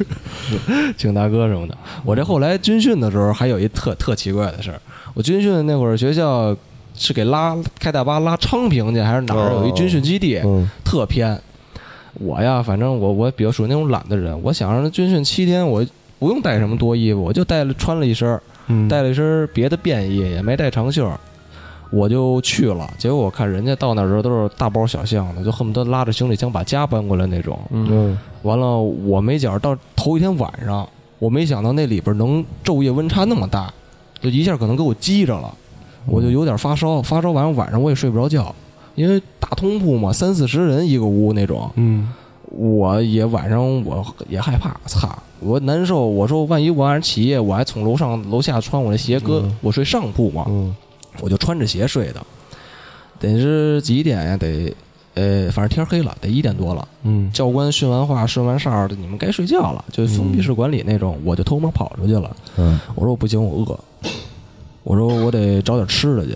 [0.96, 1.76] 请大哥什么的。
[2.02, 4.80] 我这后来军训的时候，还有一特特奇怪的事儿。
[5.14, 6.56] 我军训那会儿，学校
[6.98, 11.40] 是给拉开大巴拉昌平去，还是哪儿有一军训基地，嗯特偏。
[12.14, 15.84] 我呀，反正我我比较属于那种懒的人，我想着军训七天，我
[16.18, 18.40] 不用带什么多衣服，我就带了穿了一身
[18.88, 21.08] 带了一身别的便衣，也没带长袖，
[21.90, 22.90] 我就去了。
[22.98, 27.56] 结果我看人家到那儿的时候都是大包小箱的，就恨不得拉着行李箱把家搬过来那种。
[27.70, 30.88] 嗯嗯完了，我没觉着到头一天晚上，
[31.20, 33.72] 我没想到那里边能昼夜温差那么大，
[34.20, 35.54] 就一下可能给我激着了，
[36.08, 38.54] 我就有点发烧，发烧完了晚上我也睡不着觉，
[38.94, 42.08] 因为大通铺嘛，三四十人一个屋那种，嗯
[42.50, 45.06] 我也晚上我也害怕，操，
[45.38, 50.74] 我难受，我说万一我晚上起夜，我还从楼上楼下穿我的鞋搁，嗯我睡上铺嘛，嗯
[51.20, 52.22] 我就穿着鞋睡的，
[53.20, 54.36] 得是几点呀？
[54.36, 54.74] 得，
[55.14, 56.88] 呃，反正天黑了，得一点多了。
[57.02, 62.34] 嗯教官训完话、顺完哨的，你们该睡觉了，就封闭式管理那种，我就偷摸跑出去了。
[62.56, 63.78] 嗯我说我不行，我饿，
[64.88, 66.34] 我说我得找点吃的去。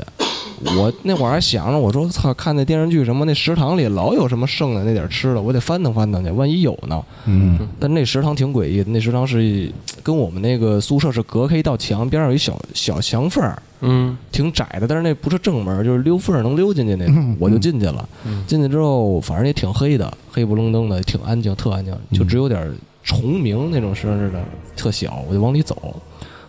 [0.79, 7.03] 我那会儿还想着，我说操，看那电视剧什么，那食堂里老有什么剩的那点吃的，我得翻腾翻腾去，万一有呢。
[7.25, 18.07] 嗯但那食堂挺诡异的，那食堂是跟我们那个宿舍是隔开一道墙，边上有一小小墙缝儿，嗯挺窄的，但是那不是正门，就是溜缝儿能溜进去那种， 我就进去了。
[18.27, 24.41] 嗯进去之后，反正也挺黑的，黑不愣登的，挺安静，特安静，就只有点虫鸣那种声似的，
[24.77, 25.25] 特小。
[25.29, 25.97] 我就往里走，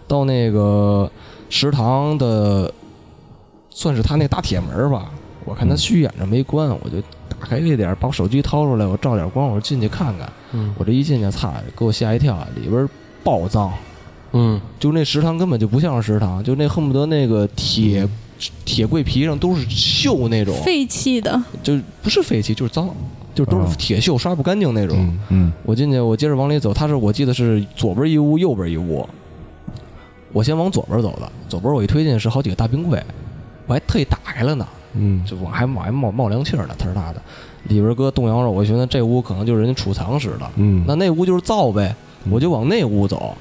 [0.08, 1.10] 到那个
[1.54, 2.74] 食堂的，
[3.70, 5.12] 算是他那大铁门吧。
[5.46, 10.28] 我看他虚掩着没关，我就打开这点，把手机掏出来，我照点光，我进去看看。
[10.54, 12.90] 嗯我这一进去，操，给我吓一跳，里边
[13.24, 13.72] 暴脏。
[14.32, 18.08] 嗯就那食堂根本就不像是食堂，就那恨不得那个铁
[18.66, 22.90] 铁柜皮上都是锈那种，废弃的，就不是废弃，就是脏，
[23.36, 24.98] 就都啊是铁锈，刷不干净那种。
[24.98, 29.08] 嗯嗯我进去，我接着往里走，他是我记得是左边一屋，右边一屋。
[30.34, 33.02] 我先往左边走的，左边我一推进是好几个大冰柜，
[33.68, 37.22] 我还特意打开了呢，嗯就往还往还冒冒凉气儿呢，呲儿大的，
[37.70, 41.96] 里边搁冻羊肉，我寻思这屋可能就是人家储藏室的，嗯那那屋就是灶呗，
[42.30, 43.34] 我就往那屋走。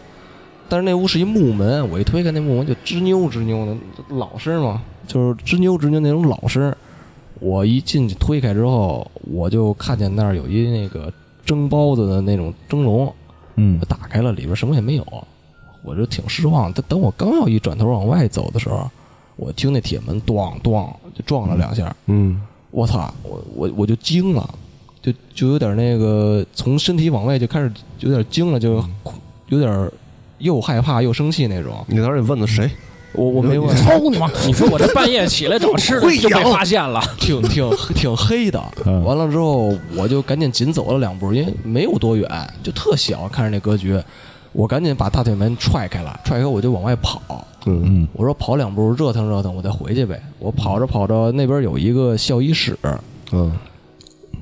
[0.69, 3.77] 但是那屋是一木门，我一推开那木门就吱扭吱扭的，
[4.17, 6.75] 老声嘛，就是吱扭吱扭那种老声。
[7.41, 11.13] 我一进去推开之后，我就看见那儿有一那个
[11.45, 13.13] 蒸包子的那种蒸笼，
[13.57, 15.05] 嗯我打开了，里边什么也没有，
[15.83, 16.73] 我就挺失望。
[16.73, 18.90] 等等我刚要一转头往外走的时候，
[19.37, 22.40] 我听那铁门咣咣就撞了两下，嗯
[22.71, 24.49] 我操，我我我就惊了，
[25.03, 28.83] 就就有点那个从身体往外就开始有点惊了，就
[29.49, 29.90] 有点
[30.38, 31.85] 又害怕又生气那种。
[31.87, 32.71] 你当时你问的谁？
[33.14, 34.27] 我我没问，操你妈！
[34.47, 38.59] 你说我这半夜起来找吃的就被发现了， 挺挺挺黑的。
[38.87, 42.27] 嗯完了之后，我就赶紧紧走了两步，因为没有多远，
[42.62, 44.01] 就特小，看着那格局。
[44.53, 47.21] 我赶紧把大腿门踹开了，踹开我就往外跑。
[47.65, 50.21] 嗯嗯我说跑两步热腾热腾，我再回去呗。
[50.38, 52.77] 我跑着跑着，那边有一个校医室，
[53.33, 53.53] 嗯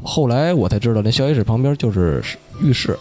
[0.02, 2.22] 后来我才知道那校医室旁边就是
[2.62, 2.98] 浴室。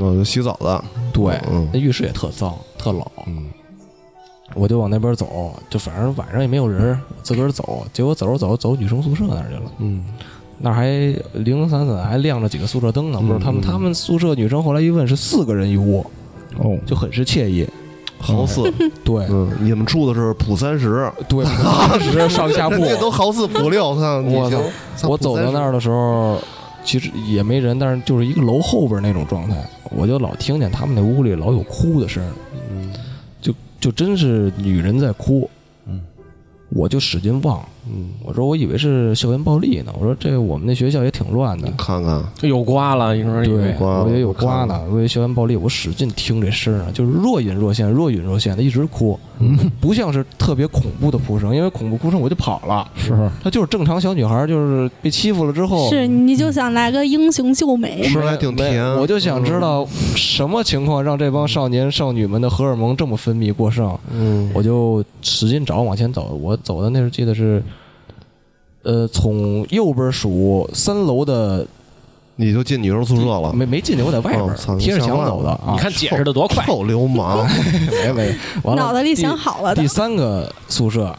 [0.00, 3.10] 嗯，洗澡的，对，嗯那浴室也特脏，特老。
[3.26, 3.48] 嗯
[4.54, 7.84] 我就往那边走，就反正晚上也没有人，自个儿走。
[7.92, 10.04] 结果走着走着走女生宿舍那儿去了，嗯
[10.64, 10.86] 那还
[11.34, 13.20] 零零散散还亮着几个宿舍灯呢。
[13.20, 15.98] 不是他们，嗯他们宿舍女生后来一问是四个人一屋，
[16.56, 17.68] 哦，就很是惬意。
[18.18, 18.62] 豪四，
[19.04, 24.50] 对嗯，你们住的是普三十，对，当时 上下铺，这都豪四普六，看我
[24.96, 26.40] 操我走到那儿的时候，
[26.82, 32.32] 其实也没人，但是就是一个楼后边那种状态，我就老听见他们那屋里老有哭的声儿，
[32.70, 32.90] 嗯
[33.42, 35.50] 就就真是女人在哭。
[35.86, 36.00] 嗯，
[36.70, 41.68] 我就使劲望，嗯，我说我以为是校园暴力呢，我说这我们那学校也挺乱的。
[41.68, 41.74] 你。
[41.76, 49.18] 看看，有瓜了，你说以对为，瓜我也有瓜我呢，我以为校园暴力，我使劲听这声儿呢，就是若隐若现，若隐若现的，一直哭，
[49.80, 53.30] 不像是特别恐怖的哭声，因为恐怖哭声我就跑了，是。
[53.42, 64.50] 她就是正常小女孩，就是被欺负了之后，是你就想来个英雄救美，是还挺没甜我就想知道什么情况让这帮少年少女们的荷尔蒙这么分泌过剩，嗯。
[64.54, 66.38] 我就使劲找往前走。
[66.40, 67.60] 我走的那时候记得是，
[68.84, 71.66] 呃，从右边数三楼的，
[72.36, 75.72] 你就进女生宿舍了，没没进去，我在外边贴着墙走的啊。
[75.72, 77.46] 你看解释的多快，臭流氓，
[77.90, 79.82] 没没，完了脑子里第想好了的。
[79.82, 79.88] 第。
[79.88, 81.16] 三个宿舍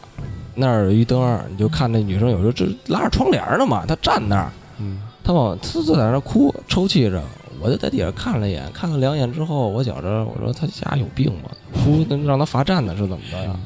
[0.54, 4.98] 那儿有一灯儿，你就看那女生有时候这拉着窗帘儿呢嘛，她站那儿，嗯。
[5.24, 7.20] 她往她就在那儿哭抽泣着，
[7.60, 13.56] 我就在底下看了一眼，看了两眼之后，我觉着我说她家有病吧，哭那让她罚站呢是怎么着呀？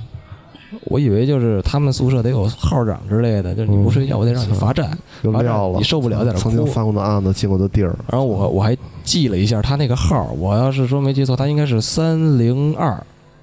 [0.84, 4.86] 我以为就是他们宿舍得有号长之类的，就是你不睡觉，我得让你罚站。
[4.86, 12.92] 罚站有料了，你受不了在那曾经过的案子，进过的地儿，然后我我还记了一下他那个号，我要是说没记错，他应该是三零二。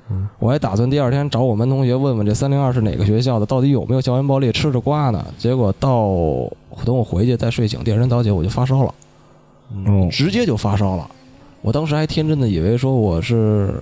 [0.10, 5.26] 嗯我还打算第二天找我们同学问问这三零二是哪个学校的，到底有没有校园暴力，吃着瓜呢。
[5.38, 6.16] 结果到
[6.86, 8.94] 等我回去再睡醒，第二天早起我就发烧了，
[9.76, 11.06] 嗯，直接就发烧了。
[11.62, 13.74] 我当时还天真的以为说我是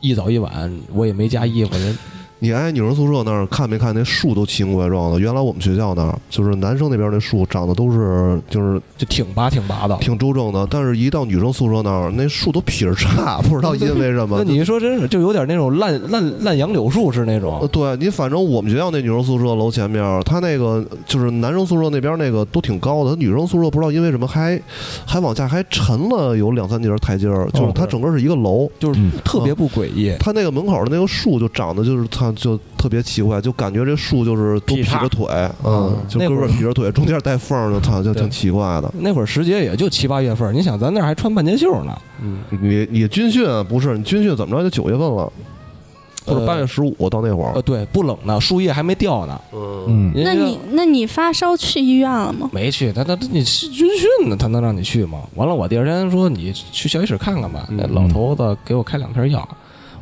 [0.00, 1.98] 一早一晚，我也没加衣服，人
[2.44, 5.18] 你挨女生宿舍那儿看没看那树都奇形怪状的？
[5.18, 9.96] 原来我们学校那儿就是男生那边那树长得都是就是就挺拔挺拔的。
[9.96, 14.36] 挺周正的，但是一到女生宿舍那儿，那树都劈着叉， 不知道因为什么。
[14.36, 24.60] 那你一说真是，就有点那种烂烂烂杨柳树是那呃，种，对你反正我们学校那女生宿舍楼前面，他那个就是男生宿舍那边那个都挺高的，他女生宿舍不知道因为什么还
[25.06, 30.14] 还往下还沉了有两三节台阶儿，就是它整个是一个楼，就是嗯特别不诡异。
[30.20, 35.26] 它那个门口的那个树就长得就是它就特别奇怪，就感觉这树就是都劈着腿，
[35.64, 38.92] 嗯，就个那会儿劈着腿，中间带缝儿的，操，就挺奇怪的。
[38.98, 45.32] 那会儿时节也就七八月份儿，你想咱那儿还穿半截袖呢，嗯，你你军训不是你军训怎么着就九月份了，
[46.26, 47.52] 或者呃八月十五到那会儿。
[47.54, 49.40] 呃，，对，不冷呢，树叶还没掉呢。
[49.52, 52.48] 嗯，嗯，那你那你发烧去医院了吗？
[52.52, 55.20] 没去，他他他你是军训呢，他能让你去吗？
[55.34, 57.76] 完了，我第二天说你去校医室看看吧，嗯。
[57.76, 59.46] 那老头子给我开两片药，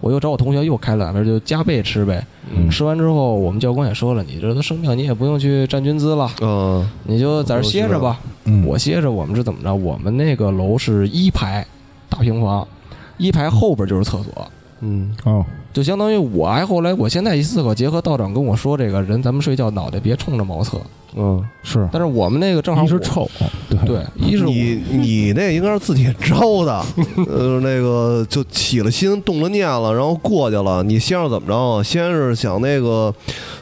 [0.02, 2.22] 我又找我同学又开了两片，就加倍吃呗。
[2.54, 8.20] 嗯吃完之后，我们教官也说了，你这都生病，你也不用去站军姿了，嗯你就在这儿歇着吧。
[8.44, 9.72] 嗯我歇着，我们是怎么着？
[9.74, 11.64] 我们那个楼是一排
[12.10, 12.66] 大平房，
[13.16, 14.48] 一排后边就是厕所，
[14.80, 20.78] 嗯哦，就相当于我还后来，我现在一思考，结合道长跟我说，这个人咱们睡觉脑袋别冲着茅厕，
[21.16, 23.26] 嗯，是，但是我们那个正好，一是臭，
[23.70, 26.84] 对对，一是你你那应该是自己招的，
[27.26, 30.82] 呃，那个就起了心动了念了，然后过去了。
[30.82, 31.82] 你先是怎么着啊？
[31.82, 33.14] 先是想那个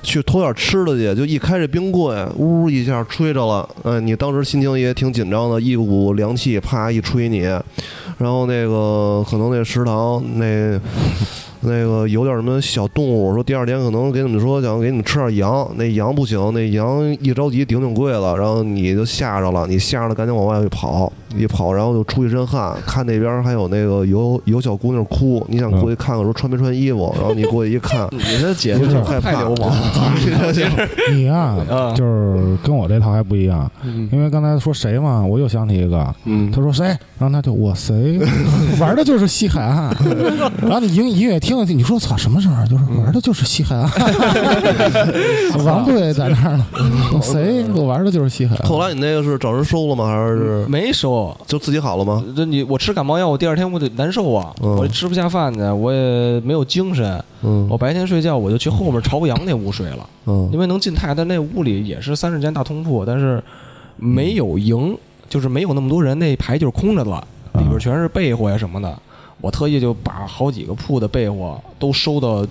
[0.02, 3.68] 去偷点吃的去，就一开这冰柜，呜一下吹着了。
[3.84, 7.40] 嗯、你当时心情也挺紧张的，一股凉气啪一吹你，
[8.18, 10.80] 然后那个可能那食堂那。
[11.62, 29.76] 那个有点什么小动物，说第二天可能给你们说想给你们吃点羊，那羊不行，那羊一着急顶顶柜了，然后你就吓着了，你吓着了赶紧往外跑，一跑然后就出一身汗，看那边还有那个有有小姑娘哭，你想过去看看说穿没穿衣服，然后你过去一看， 你这姐有姐点害怕太流氓了
[31.12, 33.70] 你呀、啊就是跟我这套还不一样，
[34.12, 36.86] 因为刚才说谁嘛，我又想起一个，嗯他说谁，
[37.18, 38.18] 然后他就我谁，
[38.80, 39.94] 玩的就是西海岸，
[40.62, 42.66] 然后你音音乐听了听，你说操什么声儿？
[42.66, 43.90] 就是玩的就是西海岸，
[45.64, 46.66] 王队在那儿呢，
[47.12, 48.68] 我谁我玩的就是西海岸。
[48.68, 50.06] 后来你那个是找人收了吗？
[50.06, 51.19] 还是没收。
[51.46, 52.24] 就自己好了吗？
[52.36, 57.22] 这你我吃感冒药，我第二天我得难受啊，嗯我吃不下饭去，我也没有精神。
[57.42, 63.42] 嗯我白天睡觉，我就去后面朝阳那屋睡了，嗯因为能进太，但那屋里也是三十间大通铺，但是
[63.96, 64.96] 没有营，
[65.28, 67.10] 就是没有那么多人，那一排就是空着的，
[67.60, 68.96] 里边全是被货呀什么的。
[69.40, 72.46] 我特意就把好几个铺的被窝都收到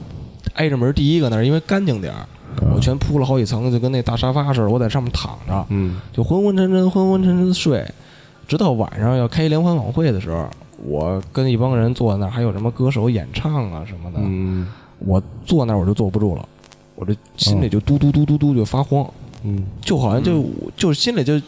[0.56, 2.26] 挨着门第一个那儿，因为干净点儿。
[2.74, 7.86] 我全铺了好几层，就跟那大沙发似的，我在上面躺着，嗯就昏昏沉沉、昏昏沉沉的睡，
[8.50, 10.50] 直到晚上要开联欢晚会的时候，
[10.84, 14.68] 我跟一帮人坐在那儿，还有什么歌手演唱啊什么的，嗯。
[14.98, 16.50] 我坐那儿我就坐不住了，
[16.96, 19.08] 我这心里就嘟嘟嘟嘟嘟就发慌，
[19.44, 19.64] 嗯。
[19.82, 20.44] 就好像就
[20.76, 21.40] 就心里就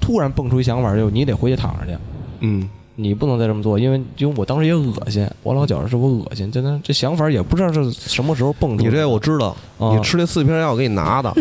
[0.00, 1.96] 突然蹦出一想法，就你得回去躺着去。
[2.40, 2.68] 嗯
[3.00, 8.90] 你不能再这么做，因为因为我当时也恶心，我老觉着是我恶心，真的这想法也不知道是什么时候蹦出来。
[8.90, 11.32] 你这我知道，啊你吃那四片药我给你拿的，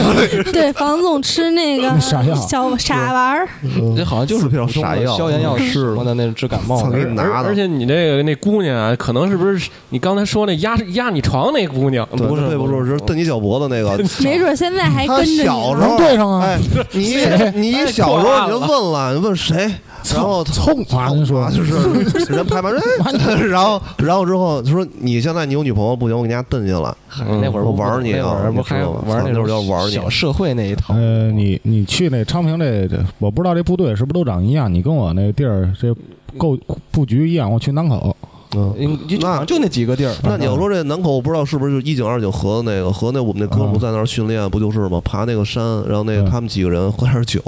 [0.52, 3.48] 对，房总吃那个 那傻药小傻丸儿，
[3.96, 6.98] 这好像就是四片普通的傻药消炎药是那治感冒的操给。
[7.02, 12.06] 你拿的而而且你这个那姑娘啊，可能是不是你刚才说那压压你床那姑娘？
[12.10, 13.96] 不是对不住是是蹬你脚脖子那个。
[14.22, 15.38] 没准现在还跟着你。
[15.38, 16.58] 小时候能对上啊哎，
[16.92, 17.16] 你
[17.54, 19.72] 你小时候你就问了，你问谁？
[20.14, 21.74] 然后蹭啊您说就是
[22.32, 26.94] 人拍 完人然后然后之后他说你现在你有女朋友不行，我给你家蹬进来。
[27.20, 30.94] 嗯那会儿我玩你啊那会儿不还玩那那会儿种要玩你小社会那一套。
[30.94, 34.72] 呃，你你去那昌平这这，我不知道这部队是不是都长一样。
[34.72, 35.94] 你跟我那地儿这
[36.36, 36.56] 构
[36.90, 38.14] 布局一样，我去南口，
[38.54, 40.14] 嗯，那就那几个地儿。
[40.22, 45.00] 那你要说这南口，我不知道是不是就一井二井河的那个河那我们那哥们儿在那儿训练，不就是吗？
[45.04, 47.40] 爬那个山，然后那他们几个人喝点酒，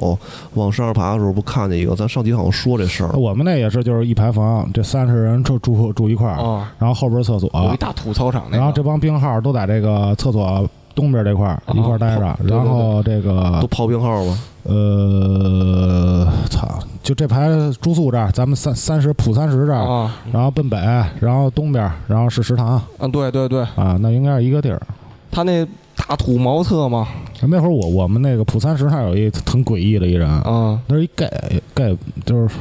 [0.54, 1.94] 往山上爬的时候，不看见一个？
[1.94, 8.56] 咱上集好像说这事儿，我们那也是，就是一排房，这三十人住住住一块儿，啊，然后后边厕所，有一大土操场那。
[8.56, 14.36] 然后这帮病号都在这个厕所东边这块儿一块儿待着，然后这个都个刨兵号吗？
[14.64, 16.66] 呃，操，
[17.04, 17.48] 就这排
[17.80, 20.76] 住宿这儿，咱们三三十普三十这儿，啊，然后奔北，
[21.20, 24.82] 然后东边，然后是食堂嗯，对对对，啊，那应该是一个地儿。
[25.30, 25.64] 他那
[26.08, 27.06] 大土茅厕吗，
[27.42, 31.28] 那会儿我我们那个普三十那有一很诡异的一人，啊，那是一 gay
[31.74, 32.54] gay，就是。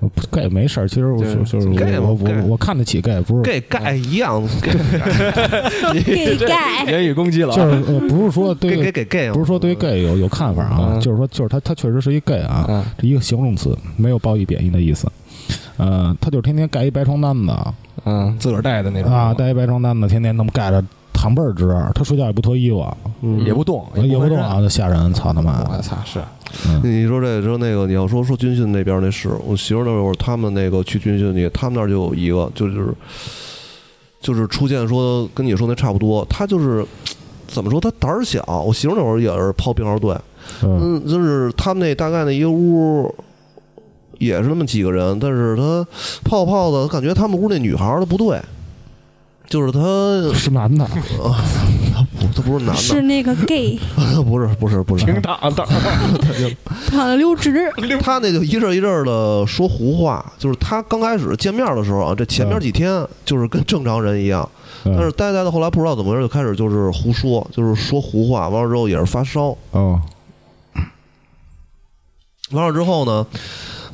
[0.00, 4.70] 呃 gay 没事儿，其实我就就是 gay 嘛我我 gay 我看得起 gay，不是 gay gay 一样，！gay，
[6.92, 15.10] 言语攻击了啊，就是呃 不是说对给给给 gay，不是说对 gay 有有看法啊，嗯就是说就是他他确实是一 gay 啊，嗯这一个形容词，没有褒义贬义的意思。
[15.78, 17.52] 呃，他就是天天盖一白床单子
[18.04, 20.80] 嗯，自个儿带的那种啊，带一白床单子，天天那么盖着，
[21.18, 21.68] 躺倍儿直。
[21.96, 22.86] 他睡觉也不脱衣服，
[23.22, 25.12] 嗯也不动，也不不动啊，那吓人！
[25.12, 25.70] 操他妈的！
[25.76, 26.20] 我操，是
[26.84, 32.94] 你说这说那个，你要说说军训那边那事，我媳妇那会儿他们那个去军训去，他们那儿就有一个，就是
[34.20, 36.86] 就是出现说跟你说那差不多，他就是
[37.48, 38.40] 怎么说他胆儿小。
[38.64, 40.16] 我媳妇那会儿也是炮兵号队，
[40.62, 43.12] 嗯嗯，就是他们那大概那一个屋。
[44.18, 45.86] 也是那么几个人，但是他
[46.24, 48.36] 泡泡的，感觉他们屋那女孩儿的不对，
[49.48, 49.80] 就是他
[50.34, 53.78] 是男的，他不他不是男的，是那个 gay，
[54.26, 55.66] 不是不是不是，挺大的，
[56.90, 64.46] 躺着溜直，他那就一阵一阵的说胡话，就是他刚开始见面的时候啊，这前面几天就是跟正常人一样，
[64.84, 69.98] 但是呆呆的后来不知道怎么回事，就开始就是胡说，就是说胡话，完了之后也是发烧，哦，
[72.50, 73.26] 完了之后呢，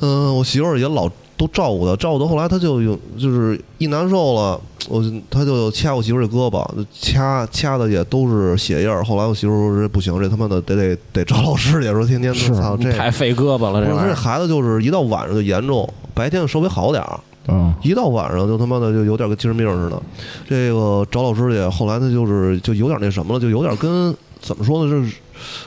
[0.01, 6.65] 嗯、我媳妇儿也老都照顾他，照顾到后来他就有就是一难受了，我就他就掐我媳妇儿这胳膊，
[6.99, 9.03] 掐掐的也都是血印儿。
[9.03, 12.91] 后来我媳妇儿说这不行，这他妈的得得得找老师去，说天天是都操这。
[12.91, 14.15] 太费胳膊了，这这。
[14.15, 17.19] 孩子就是一到晚上就严重，白天稍微好点儿，
[17.49, 20.01] 嗯一到晚上就他妈的就有点跟精神病似的。
[20.47, 25.15] 这个找老师去，后来他就是就有点那什么了，就有点跟怎么说呢，就是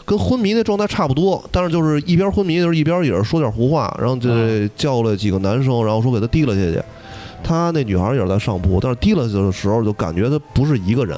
[0.04, 4.28] 跟昏迷那状态差不多，但是就是一边昏迷就是一边也是说点胡话，然后就
[4.76, 6.82] 叫了几个男生，然后说给他提了下去。
[7.42, 11.16] 他那女孩也是在上铺，但是提了下去的时候就感觉他不是一个人，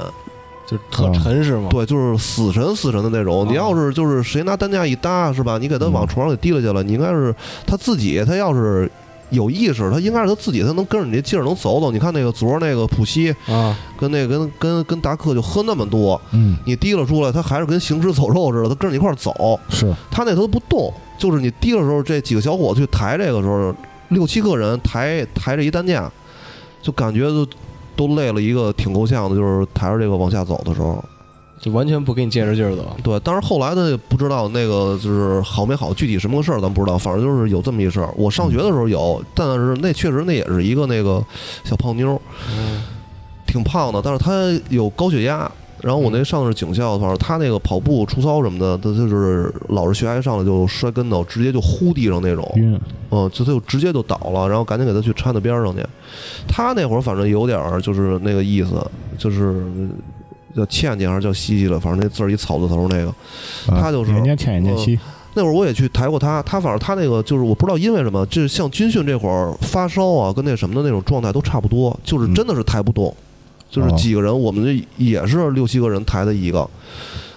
[0.68, 1.68] 就是特沉是吗？
[1.70, 3.44] 对，就是死神死神的那种。
[3.44, 5.56] 啊你要是就是谁拿担架一搭是吧？
[5.56, 7.34] 你给他往床上给提了去了，你应该是
[7.66, 8.90] 他自己，他要是
[9.30, 11.90] 有意识，他应该是他自己，他能跟着你这劲儿能走走。
[11.90, 20.92] 你看那个昨儿那个普西啊，跟那个跟跟跟达克就喝那么多，嗯，你提了出来，他还是跟行尸走肉似的，他跟着你一块儿走，是他那头不动。
[21.18, 23.74] 就是你提的时候，这几个小伙子去抬这个时候，
[24.08, 26.10] 六七个人抬抬着一担架，
[26.80, 27.46] 就感觉都
[27.94, 31.04] 都累了一个挺够呛的，就是抬着这个往下走的时候。
[31.60, 32.96] 就完全不给你借着劲儿走。
[33.02, 38.08] 对，但是后来呢，不知道那个就是好没好，具体什么个事儿咱不知道，反正就是有这么一事儿。
[38.16, 41.22] 我上学的时候有，但是那确实那也是一个那个
[41.64, 42.20] 小胖妞
[43.46, 44.32] 挺胖的，但是她
[44.70, 45.50] 有高血压。
[45.82, 52.78] 然后我那上的是警校，反正她那个跑步、出操什么的，她就是老是血压一上来就摔跟头，直接就呼地上那种，晕，
[53.10, 55.82] 嗯，就她就直接就倒了，然后赶紧给她去搀到边上去。
[56.46, 58.86] 她那会儿反正有点儿就是那个意思，
[59.16, 59.64] 就是
[60.56, 63.08] 叫倩倩还是叫西西了，反正那字儿一草字头那个。
[63.72, 64.98] 啊他就是人家倩人家西，
[65.34, 73.14] 那会儿我也去抬过他，他反正他那个就是我不知道因为什么，就是像军训这会儿发烧啊，跟那什么的那种状态都差不多，就是真的是抬不动，
[73.70, 76.68] 就是哦几个人，我们这也是六七个人抬的一个，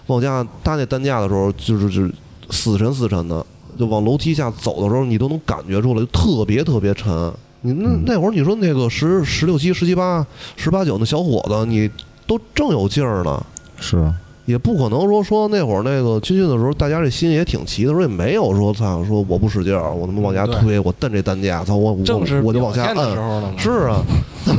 [0.08, 2.12] 往下搭那担架的时候，就是就是
[2.50, 3.46] 死沉死沉的，
[3.78, 7.32] 就往楼梯下走的时候，你都能感觉出来，就特别特别沉。
[7.62, 10.26] 你那嗯那会儿你说那个十十六七、十七八、
[10.58, 11.90] 十八九那小伙子，你
[12.38, 13.44] 都正有劲儿呢。
[13.80, 14.12] 是
[14.46, 22.00] 也不可能说说那会儿那个军训的时候，大家这心也挺齐的时候，也没有说操说我不使劲儿，我他妈往下推，我蹬这担架，操我我
[22.44, 23.58] 我就往下摁。
[23.58, 24.04] 是啊，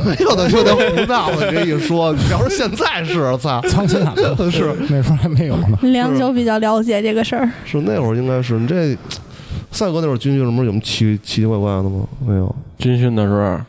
[0.03, 1.27] 没有的就得胡闹。
[1.27, 5.77] 我这一说，你要是现在是操，藏起来了，是那时候还没有呢。
[5.83, 7.47] 梁九比较了解这个事儿。
[7.63, 8.97] 是那会儿应该是你这
[9.71, 12.07] 赛哥那会儿军训什么有什么奇奇奇怪怪的吗？
[12.25, 13.59] 没有，军训的时候，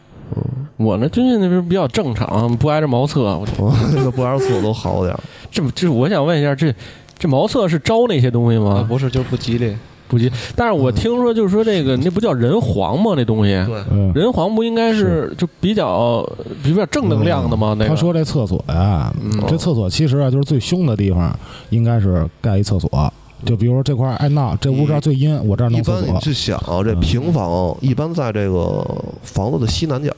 [0.77, 3.23] 我那军训那边比较正常，不挨着茅厕。
[3.23, 5.21] 我我那 个不挨着厕所都好点儿。
[5.51, 6.75] 这这，我想问一下，这
[7.19, 8.87] 这茅厕是招那些东西啊，吗？
[8.89, 9.75] 不是，就是不吉利。
[10.09, 13.15] 不吉，但是我听说就是说这个那不叫人皇吗？
[13.17, 16.25] 那东西，对，嗯，人皇不应该是就比较
[16.63, 17.75] 比较正能量的吗？
[17.77, 21.37] 那个他说这厕所呀，嗯这厕所其实啊，就是最凶的地方，
[21.71, 23.13] 应该是盖一厕所。
[23.45, 26.07] 就比如说这块儿爱闹，这屋这儿最阴，我这儿一弄厕所。
[26.07, 28.85] 般你去想啊，这平房一般在这个
[29.23, 30.11] 房子的西南角，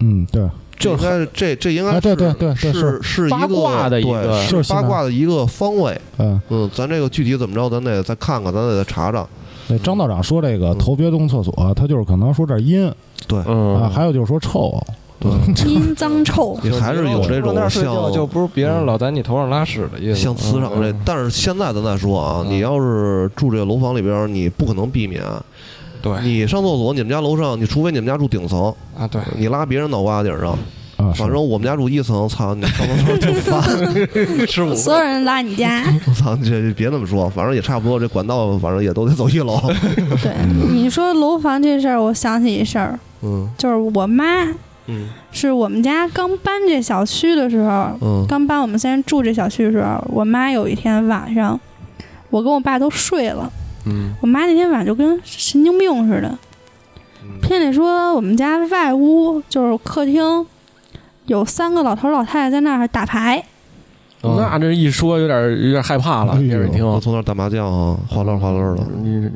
[0.00, 5.98] 嗯，对，这应该是这这应该是哎对对对对是是一八卦个的一个对就是西南八卦的一个方位。
[6.18, 9.24] 嗯，嗯，咱这个具体怎么着，咱得再看看，咱得再查查。
[9.68, 12.92] 那张道长说这个嗯头别动厕所，他就是可能说这儿阴
[13.28, 14.76] 对，嗯啊，还有就是说臭。
[15.18, 15.30] 对，
[15.70, 20.20] 阴脏臭， 你还是有这种像就不是别人老在你头上拉屎的意思。
[20.20, 25.22] 像磁场这嗯，但是现在咱再说啊，嗯你要是住这个楼房里边，你不可能避免。
[26.02, 30.56] 对你上厕所，你们家楼上，你除非你们家住顶层，啊，对，你拉别人脑瓜顶上。
[30.96, 34.46] 啊，反正我们家住一层，操你上厕所挺烦。
[34.46, 35.84] 吃 五 所有人拉你家。
[36.06, 39.60] 我操，你这别那么说，反正也差不多，这管道反正也都得走一楼。
[40.22, 40.32] 对，
[40.70, 44.24] 你说楼房这事儿，我想起一事儿，嗯就是我妈
[44.86, 45.08] 嗯。
[45.32, 48.24] 是我们家刚搬这小区的时候，嗯。
[48.28, 51.58] 刚搬我们现在住这小区的时候，我妈有一天晚上，
[52.30, 53.50] 我跟我爸都睡了，
[53.86, 54.14] 嗯。
[54.20, 56.38] 我妈那天晚上就跟神经病似的，
[57.22, 57.40] 嗯。
[57.40, 60.46] 偏得说我们家外屋就是客厅，
[61.26, 63.44] 有三个老头老太太在那儿打牌，
[64.22, 68.74] 那这一说有点有点害怕了，别人听我从那儿打麻将啊，哗啦哗啦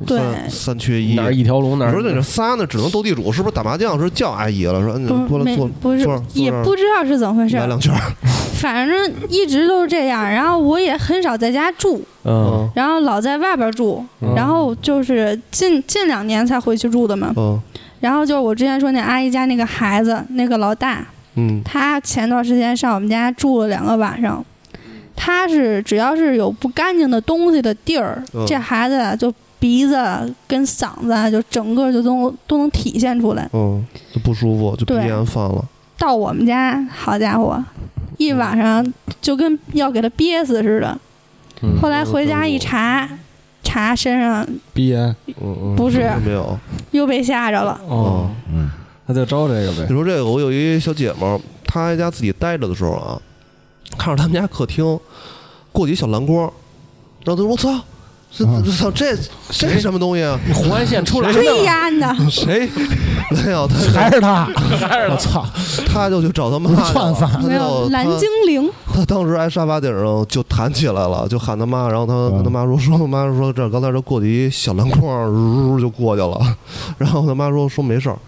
[0.07, 1.14] 的，三三缺一。
[1.14, 4.81] 哪儿一条龙哪儿你说那这仨呢，只能斗地主，是不是打麻将是叫阿姨了？
[4.81, 7.95] 说嗯，不是没过来坐不是坐也不知道是怎么回事儿，来两圈。
[8.61, 10.22] 反正一直都是这样。
[10.28, 17.33] 然后我也很少在家住，嗯然后老在外边住，嗯然后就是近近两年才回去住的嘛。
[17.37, 17.61] 嗯
[18.01, 21.07] 然后就是我之前说那阿姨家那个孩子，那个老大，
[21.37, 24.45] 嗯他前段时间上我们家住了两个晚上。
[25.22, 29.94] 他是只要是有不干净的东西的地儿，嗯这孩子啊就鼻子
[30.48, 33.46] 跟嗓子啊就整个就都都能体现出来。
[33.52, 35.62] 嗯，就不舒服，就鼻炎犯了。
[35.98, 37.62] 到我们家，好家伙，
[38.16, 40.98] 一晚上就跟要给他憋死似的。
[41.60, 43.06] 嗯后来回家一查，
[43.62, 46.58] 查身上鼻炎嗯嗯，不是没有。
[46.92, 47.78] 又被吓着了。
[47.86, 48.70] 哦，嗯，
[49.04, 49.94] 那就招这个呗你。
[49.94, 53.20] 说这个，我有一小姐们儿，她在家自己待着的时候啊，
[53.99, 54.99] 看着他们家客厅
[55.72, 56.51] 过去一小蓝光，
[57.24, 57.80] 然后他说：“我操，
[58.36, 59.16] 这操这
[59.51, 62.68] 这是什么东西啊红外线出来追了，呀你的，？”谁？
[63.30, 64.45] 没有，他还是他，
[64.88, 65.47] 还是我操，
[65.86, 66.70] 他就去找他妈
[67.47, 76.57] 没有蓝精灵，他当时挨沙发顶上就弹起来了，就喊他妈，然后她嗯跟他妈说说，他妈说这刚才这过去一小蓝光，呜就过去了，
[76.99, 78.18] 然后他妈说说没事儿。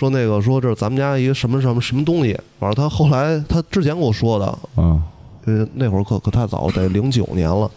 [0.00, 5.02] 说那个说这是咱们家一个什么什么什么东西，反正他后来他之前跟我说的，嗯
[5.46, 7.70] 因为那会儿可可太早了，得零九年了，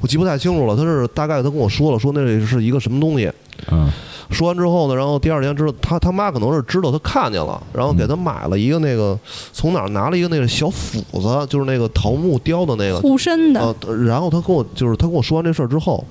[0.00, 0.76] 我记不太清楚了。
[0.76, 3.30] 他是大概他跟我说了，说那是一个什么东西。
[3.70, 3.90] 嗯
[4.28, 9.16] 说完之后呢，然后第二天知道他他妈可能是知道他看见了，然后给他买了一个那个
[9.52, 12.98] 从哪儿拿了一个那个小斧子，就是那个桃木雕的那个。
[12.98, 16.04] 护身的，呃，然后他跟我就是他跟我说完这事儿之后，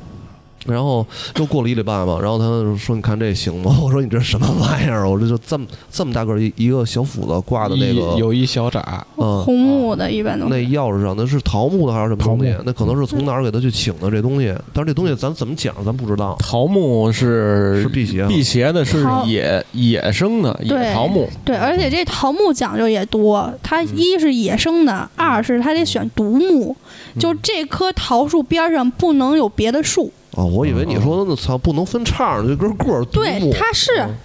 [0.66, 1.06] 然后
[1.38, 5.10] 又过了一礼拜嘛，然后他就说：“你看这行吗？” 我说：“你这什么玩意儿？
[5.10, 10.56] 我这就这么这么大个儿一一个小斧子挂的那个，一有一小闸，嗯，红木的，一般都那。
[10.66, 12.64] 钥匙上那是桃木的还是什么东西桃木？
[12.66, 16.36] 那可能是从哪儿给他去请的这东西，但是这东西咱怎么讲咱不知道。
[16.40, 26.76] 桃木是是辟邪啊辟邪的是野野生的野对桃木，对，而且这桃木讲究也多，它一是野生的，二是它得选独木，
[27.20, 30.12] 就这棵桃树边上不能有别的树。
[30.36, 33.54] 哦，我以为你说那操不能分叉儿，这根棍儿独对，木。
[33.54, 34.16] 它是，嗯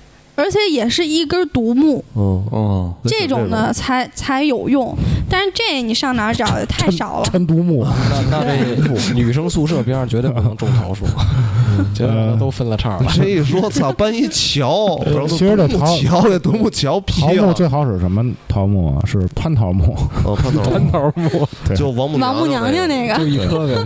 [0.40, 4.96] 而且也是一根独木，嗯，哦，这种呢才才有用。
[5.28, 7.24] 但是这你上哪儿找的太少了。
[7.26, 7.86] 抻独木，
[8.30, 11.04] 那那这女生宿舍边上绝对不能种桃树，
[11.94, 13.06] 这呃都分了叉了。
[13.14, 19.02] 这一说，操，搬一桥， 其实这桃桥这独木桥劈了，桃木最好使什么桃木啊？
[19.06, 23.14] 是蟠桃木，哦，蟠桃蟠桃木，对就王母王母娘娘那个。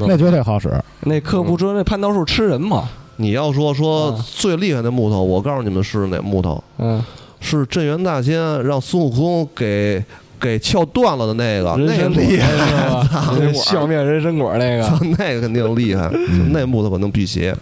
[0.07, 0.73] 那绝对好使。
[1.01, 2.89] 那课不说那蟠桃树吃人吗？
[3.17, 6.63] 你要说说啊最厉害的木头，我告诉你们是哪木头？
[6.79, 7.03] 嗯，
[7.41, 10.03] 是镇元大仙让孙悟空给
[10.41, 13.37] 给撬断了的那个，那个厉害，是吧？
[13.39, 14.89] 那笑面人参果那个，
[15.19, 17.55] 那个肯定厉害，嗯那木头可能辟邪。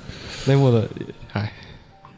[0.47, 0.83] 那木头，
[1.35, 1.53] 哎，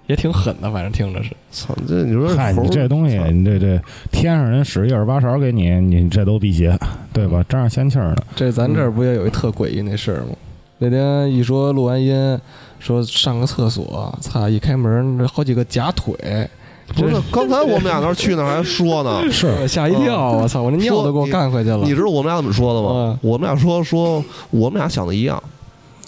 [0.07, 1.31] 也挺狠的，反正听着是。
[1.51, 3.81] 操，这你说嗨，你这东西，你这这
[4.11, 6.79] 天上人使一耳八勺给你，你这都辟邪，
[7.13, 7.45] 对吧？
[7.49, 8.17] 沾上仙气儿呢。
[8.35, 10.37] 这咱这儿不也有一特诡异那事儿吗？
[10.79, 12.39] 那天一说录完音，
[12.85, 14.47] 说上个厕所，操！
[14.47, 16.15] 一开门，这好几个假腿，
[16.95, 20.33] 不是，刚才我们俩那儿去那儿还说呢，是 吓一跳！
[20.33, 20.61] 我操！
[20.61, 21.79] 我那尿都给我干回去了。
[21.83, 23.19] 你知道我们俩怎么说的吗嗯？
[23.23, 25.43] 我们俩说说，我们俩想的一样。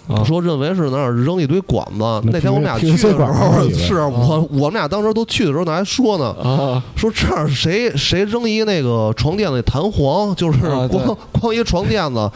[0.09, 1.99] 啊说认为是那儿扔一堆管子。
[1.99, 12.31] 那那天我们俩去的时候， 是我我们俩当时都去的时候，那还说呢，啊，说这儿谁谁扔一那个床垫子弹簧，就是光 光一床垫子，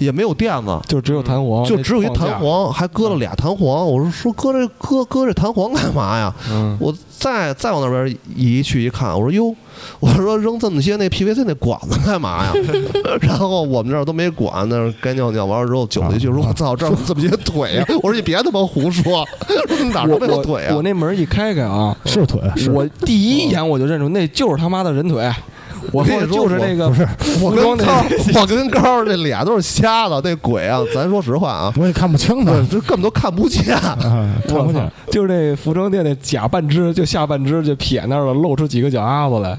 [0.00, 2.10] 也没有垫子，就只有弹簧，就只有一。
[2.10, 3.86] 弹簧，还搁了俩弹簧。
[3.86, 6.34] 我说说搁这搁搁这弹簧干嘛呀？
[6.50, 9.54] 嗯，我再再往那边一去一看，我说哟，
[10.00, 12.52] 我说扔这么些那 PVC 那管子干嘛呀？
[13.22, 17.84] 然后我们这儿都没管，那儿该尿尿完了之后酒一去说，我操，这儿怎么些腿呀？
[18.02, 19.24] 我说你别他妈胡说，
[19.68, 20.82] 说哪都没有腿啊我我？
[20.82, 22.40] 那门一开开啊，是腿，
[22.72, 25.30] 我第一眼我就认出那就是他妈的人腿，
[25.94, 27.06] 我跟你说就是那个不是？
[27.40, 28.04] 我跟高，
[28.40, 33.74] 我跟高这俩都是瞎子，那鬼啊，咱说实话啊，我也看不清他，这根本都看不见。
[33.74, 33.96] 啊，
[34.48, 34.90] 看不见。
[35.10, 39.58] 就是那服装店那假半只，就下半只就撇那儿了，露出几个脚丫子来。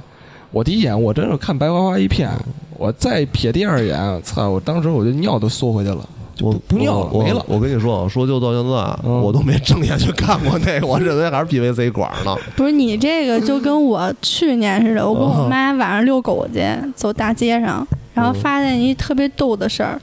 [0.51, 2.29] 我第一眼我真是看白花花一片，
[2.77, 4.49] 我再瞥第二眼，操！
[4.49, 6.03] 我当时我就尿都缩回去了，就
[6.41, 7.45] 我不不尿了，没了。
[7.47, 12.35] 我跟你说啊，说就到现在，嗯我都没正眼去看过那个，我认为还是 PVC 管呢。
[12.55, 16.61] 不是你这个就跟我去年似的，我跟我妈晚上遛狗去，
[16.95, 19.99] 走大街上，然后发现一特别逗的事儿，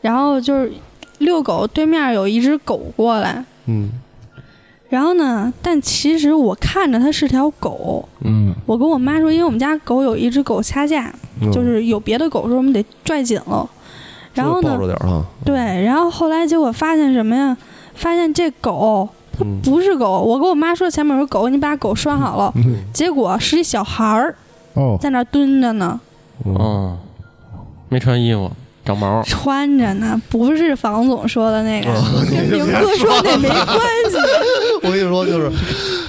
[0.00, 0.72] 然后就是
[1.18, 3.90] 遛狗对面有一只狗过来，嗯，
[4.88, 13.68] 然后呢，但其实我看着它是条狗，嗯，我跟我妈说，因为我们家狗有一只狗掐架，嗯就是有别的狗说我们得拽紧了，
[14.44, 15.24] 然后呢。
[15.44, 17.56] 对，然后后来结果发现什么呀？
[17.94, 24.34] 发现这狗它嗯不是狗，我跟我妈说前面有狗，你把狗拴好了，嗯结果是一小孩儿
[24.74, 25.98] 哦，在那蹲着呢，
[26.44, 26.96] 哦，
[27.88, 28.50] 没穿衣服，
[28.84, 33.78] 长毛，穿着呢，不是房总说的那个，哦跟明哥说那没关
[34.10, 34.16] 系。
[34.82, 35.50] 我跟你说，就是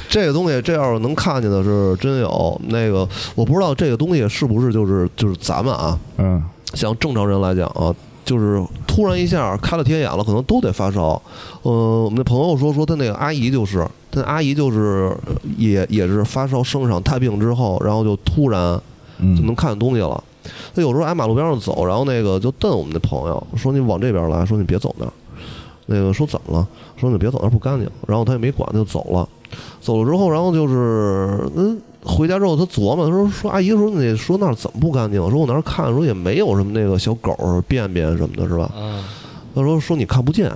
[0.07, 2.61] 这个东西，这要是能看见的是真有。
[2.67, 6.43] 那个我不知道这个东西是不是就是就是咱们啊，嗯，
[6.75, 7.93] 像正常人来讲啊，
[8.29, 11.19] 就是突然一下开了天眼了，可能都得发烧。
[11.63, 15.11] 嗯、我们那朋友说说他那个阿姨就是，他阿姨就是
[15.57, 18.79] 也也是发烧生上太病之后，然后就突然
[19.17, 20.23] 就能，看见东西了。
[20.75, 25.07] 他有时候挨马路边上走，然后那个就瞪我们那朋友，说你往这边来，说你别走那。
[25.87, 26.67] 那个说怎么了？
[26.97, 27.89] 说你别走那不干净。
[28.07, 29.27] 然后他也没管，他就走了。
[29.81, 35.19] 走了之后，然后就是嗯，回家之后他琢磨，他说说阿姨说你说那儿怎么不干净？
[35.29, 37.35] 说我那儿看说也没有什么那个小狗
[37.67, 38.71] 便便什么的，是吧？
[38.75, 39.03] 嗯，
[39.53, 40.51] 他说说你看不见，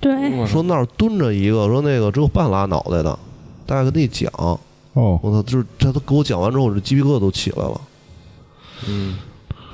[0.00, 3.18] 对，说那儿蹲着一个，说那个只有半拉脑袋的。
[3.66, 7.80] 大概跟你讲，哦，我操，就是他他给我讲完之后，我这鸡皮疙瘩都起来了，
[8.86, 9.16] 嗯，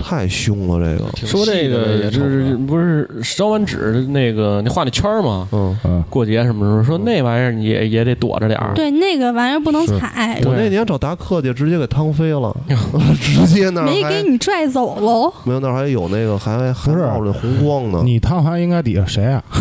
[0.02, 1.26] 太凶了这个。
[1.26, 5.48] 说这个也是不是烧完纸那个你画那圈儿吗？
[5.52, 8.72] 嗯，嗯，过节什么时候说那玩意儿你也也得躲着点儿。
[8.74, 12.54] 对，那个玩意儿不能踩，我那年找达克去，直接给趟飞了，
[13.20, 15.32] 直接那儿没给你拽走喽。
[15.44, 18.02] 没有那还有那个还还冒着红光呢。
[18.04, 19.42] 你汤还应该底下谁啊？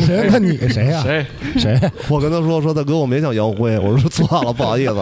[0.00, 1.02] 谁问你谁呀？
[1.02, 1.26] 谁？
[1.56, 1.80] 谁？
[2.08, 4.94] 我跟他说说大哥，我没想杨辉，我说错了，不好意思。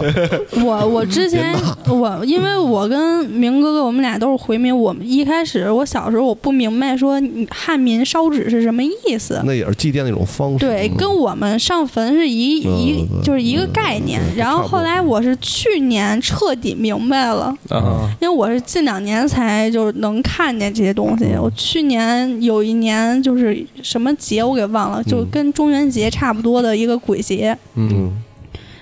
[0.63, 1.55] 我我之前
[1.87, 9.41] 我因为我跟明哥哥我们俩都是回民，我们一开始我小时候我不明白说你汉民烧纸是什么意思。
[9.45, 10.59] 那也是祭奠的一种方式。
[10.59, 14.19] 对，嗯跟我们上坟是一嗯一就是一个概念。
[14.35, 21.25] 然后后来我是去年彻底明白了，啊，因为我是近两年才就是能看见这些东西。
[21.39, 27.57] 我去年有一年就是什么节我给忘了，就嗯跟中元节差不多的一个鬼节。
[27.75, 28.23] 嗯，嗯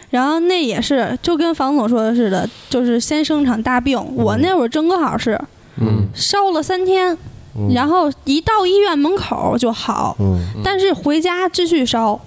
[0.10, 3.98] 然后那也是就跟房总说的似的，就是先生场大病。
[4.16, 5.40] 我那会儿正好是
[5.78, 7.18] 嗯，烧了三天，
[7.56, 7.74] 嗯。
[7.74, 10.40] 然后一到医院门口就好，嗯。
[10.64, 12.20] 但是回家继续烧，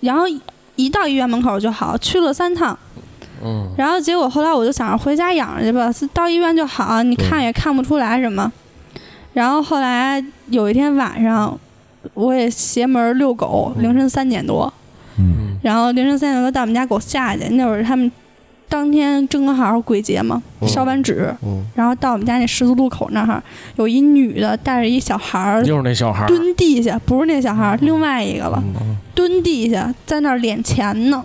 [0.00, 0.24] 然后
[0.76, 2.78] 一到医院门口就好，去了三趟，
[3.42, 3.72] 嗯。
[3.76, 8.50] 然后结果后来我就想着回家养着去吧，到医院就好，你看也看不出来什么。
[9.32, 11.56] 然后后来有一天晚上，
[12.14, 14.72] 我也邪门遛狗，凌晨三点多，
[15.62, 18.10] 然后凌晨三点多带我们家狗下去，那会儿他们
[18.70, 20.66] 当天正好鬼节嘛，嗯。
[20.68, 23.42] 烧完纸，嗯，然后到我们家那十字路口那儿，
[23.76, 31.22] 有一女的带着一小孩儿又是那小孩儿，蹲地下，不是那小孩儿，另外一个了，嗯蹲地下在那儿敛钱呢。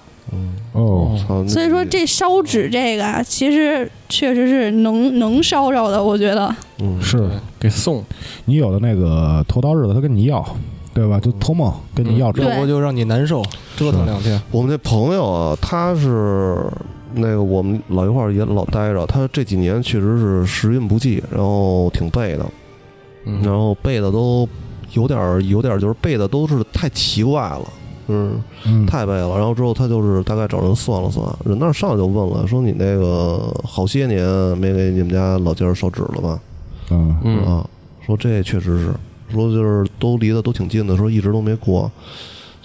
[0.74, 1.16] 哦，
[1.48, 6.54] 所以说这烧纸这个啊，其实确实是能能烧着的，我觉得。
[6.80, 7.02] 嗯。
[7.02, 7.30] 是。
[7.58, 8.04] 给送，
[8.44, 10.46] 你有的那个头刀日子他跟你要，
[10.94, 11.18] 对吧？
[11.20, 13.42] 就托梦跟你要要不就让你难受，
[13.78, 14.40] 折腾两天。
[14.52, 16.68] 我们那朋友啊，他是
[17.16, 22.46] 那个我们老一块儿也老待着，他这几年确实是时运不济，然后挺背的，
[23.26, 23.42] 嗯。
[23.44, 24.48] 然后背的都
[24.94, 27.66] 有点儿有点儿就是背的都是太奇怪了，
[28.08, 29.38] 嗯，嗯，太背了。
[29.38, 34.22] 然后之后他就是大概找人算了算，人那儿上来就问了，说你那个好些年
[34.58, 36.40] 没给你们家老家人烧纸了吧？
[36.92, 37.46] 嗯嗯。
[37.46, 37.68] 啊，
[38.06, 38.94] 说这确实是，
[39.32, 41.92] 说就是都离得都挺近的，说一直都没过，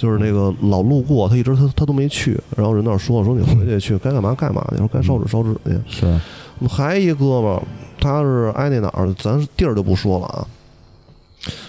[0.00, 5.78] 就是那个老路过，他一直他他都没去，然后人那儿说说你回去去该干嘛干嘛去，说该烧纸烧纸去。
[5.86, 6.06] 是，
[6.58, 7.62] 我们还一哥们儿，
[8.00, 10.46] 他是挨那哪儿，咱地儿就不说了啊。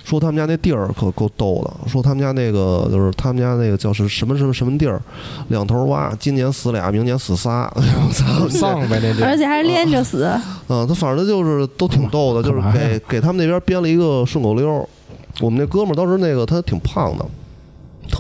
[0.04, 5.02] 说他们家那地儿可够逗的，说他们家那个就是他们家那个叫是什么什么什么地儿，
[5.50, 8.48] 两头挖，今年死俩，明年死仨，我操！
[8.50, 10.30] 丧呗那地，而且还是连着死，
[10.68, 14.88] 嗯，他反正就是都挺逗的，就是给给他们那边编了一个顺口溜儿。
[15.40, 17.26] 我们那哥们儿当时那个他挺胖的，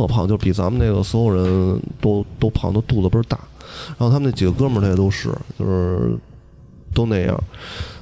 [0.01, 3.39] 特胖，就比咱们那个所有人都都胖，都肚子倍儿大。
[3.97, 6.17] 然后他们那几个哥们儿他也都是，就是
[6.93, 7.43] 都那样。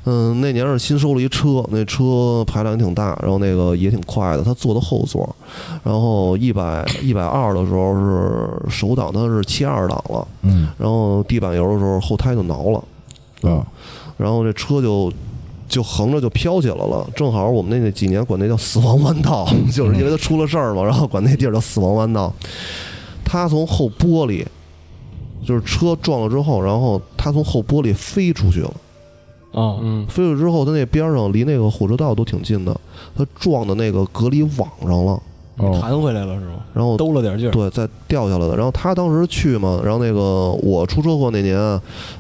[0.06, 4.44] 嗯，那年是新收了一车，那车排量也挺大，然后那个也挺快的。
[4.44, 5.36] 他坐的后座，
[5.84, 12.84] 然后一百一百二的时候是手挡，他是七二档了，嗯然后地板油的时候后胎就挠了。
[13.42, 13.66] 啊，
[14.18, 15.12] 然后这车就
[15.70, 17.08] 就横着就飘起来了。
[17.16, 22.34] 正好我们那那几年管那叫死亡弯道，就是因为他出了事儿嘛，然后管那地儿叫死亡弯道。
[23.24, 24.46] 他从后玻璃，
[25.46, 28.74] 就是车撞了之后，然后他从后玻璃飞出去了。
[29.52, 32.76] 啊，嗯飞出去之后，他那边上离那个火车道都挺近的，
[33.16, 35.22] 他撞的那个隔离网上了，
[35.60, 36.56] 哦，弹回来了是吗？
[36.74, 38.56] 然后兜了点劲儿，对，再掉下来的。
[38.56, 41.58] 然后他当时去嘛，然后那个我出车祸那年，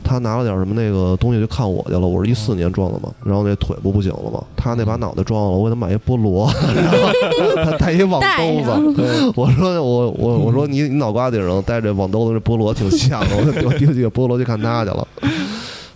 [0.04, 2.00] 他拿了点什么那个东西去看我去了。
[2.00, 9.34] 我是一四年撞的嘛，然后那腿不不行了嘛，他那把脑袋撞了，我给他买一菠萝， 然后他带一网兜子。
[9.36, 15.08] 我说我我我说你你脑瓜顶上带着网兜子，这菠萝挺像的，我就丢 丢几个菠萝去看他去了。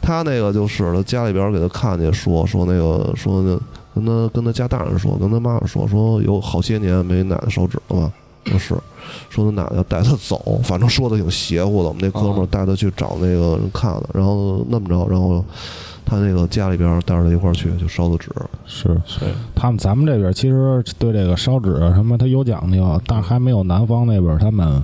[0.01, 3.57] 他那个就是他家里边给他看见说说那个说那
[3.93, 8.11] 跟他跟他家大人说，跟他妈妈说说有好些年没奶奶烧纸了吧？
[8.45, 8.75] 说是，
[9.29, 11.87] 说他奶奶要带他走，反正说的挺邪乎的。
[11.87, 15.43] 我们那哥们儿带他去找那个人看了，然后那么着，然后
[16.05, 18.29] 他那个家里边带着他一块儿去就烧的纸。
[18.65, 19.21] 是是
[19.55, 24.83] 他们咱们这边其实对这个烧纸啊什么，他有讲究，但还没有南方那边他们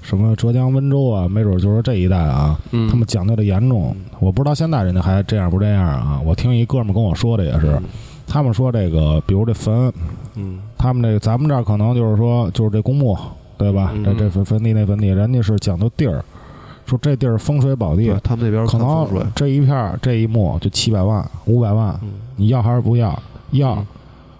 [0.00, 3.94] 什么浙江温州啊，没准就是这一带啊，嗯他们讲究的严重。
[4.20, 6.18] 我不知道现在人家还这样不这样啊？
[6.24, 7.78] 我听一哥们儿跟我说的也是，
[8.30, 9.92] 他们说这个，比如这坟，
[10.36, 13.18] 嗯他们这个咱们这儿可能就是说就是这公墓，
[13.58, 13.90] 对吧？
[13.92, 16.24] 嗯这这坟坟地那坟地，人家是讲究地儿，
[16.86, 19.08] 说这地儿风水宝地，他们那边可能。
[19.34, 23.20] 这一片儿这一墓就七百万、五百万，嗯你要还是不要？
[23.50, 23.86] 要嗯。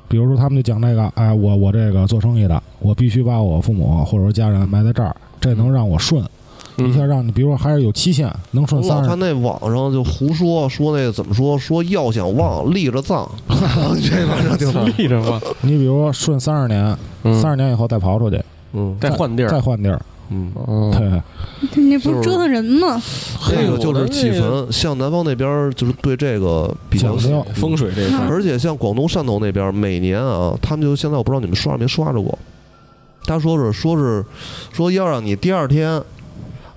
[0.09, 6.25] 比如说他们就讲那个，哎，我我这个做生意的，我必须把我父母或者说家人埋在这儿，这能让我顺，
[6.89, 20.01] 一下让你，比如说还是有期限，能顺我三十老看那网上就胡说说那个怎么说说要想旺立着葬， 这反正挺立着吧，你比如说顺三十年，嗯三十年以后再刨出去，嗯再换地儿，再换地儿，
[20.31, 20.53] 嗯。
[20.69, 23.01] 嗯对，你不是折腾人吗？
[23.49, 32.39] 这个就是起坟，像南方那边儿就是对这个比较讲究风水这一块儿，而且像广东、汕头那边儿，每年啊，他们就现在我不知道你们刷没刷着过，
[33.25, 34.25] 他说是说是
[34.73, 36.01] 说要让你第二天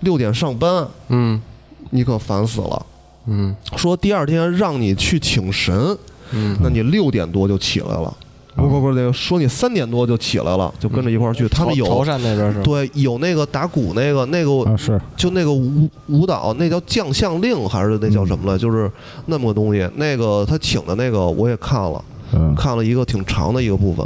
[0.03, 1.41] 六点上班，嗯
[1.89, 2.85] 你可烦死了。
[3.25, 5.97] 嗯说第二天让你去请神，
[6.31, 8.13] 嗯那你六点多就起来了。
[8.55, 11.47] 不不不，那个说你三点多就起来了，就跟着一块儿去。
[11.47, 12.61] 他们有潮汕那边是？
[12.61, 18.55] 对有那个打鼓那个那个啊是，就那个舞舞蹈，那叫将相令还是那叫什么来？
[18.55, 18.91] 就是
[19.25, 19.89] 那么个东西。
[19.95, 21.99] 那个他请的那个我也看了，
[22.33, 24.05] 嗯，看了一个挺长的一个部分。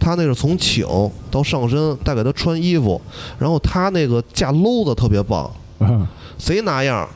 [0.00, 0.86] 他那是从请
[1.30, 3.00] 到上身，带给他穿衣服，
[3.38, 5.50] 然后他那个架搂子特别棒，
[5.80, 6.06] 嗯
[6.38, 7.08] 贼拿样儿。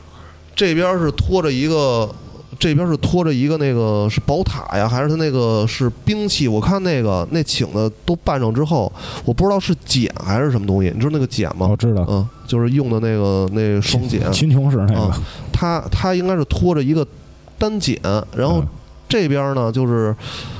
[0.55, 2.13] 这边是拖着一个
[2.59, 6.47] 这边是拖着一个那个是宝塔呀，还是他那个是兵器？
[6.47, 8.91] 我看那个那请的都扮上之后，
[9.25, 11.75] 我不知道是剪还是什么东西，你知道那个剪吗我？
[11.75, 15.17] 知道，嗯，就是用的那个那双剪，秦琼是那个啊，
[15.51, 17.05] 他他应该是拖着一个
[17.57, 17.99] 单剪，
[18.35, 18.67] 然后嗯
[19.13, 20.15] 这边呢就是，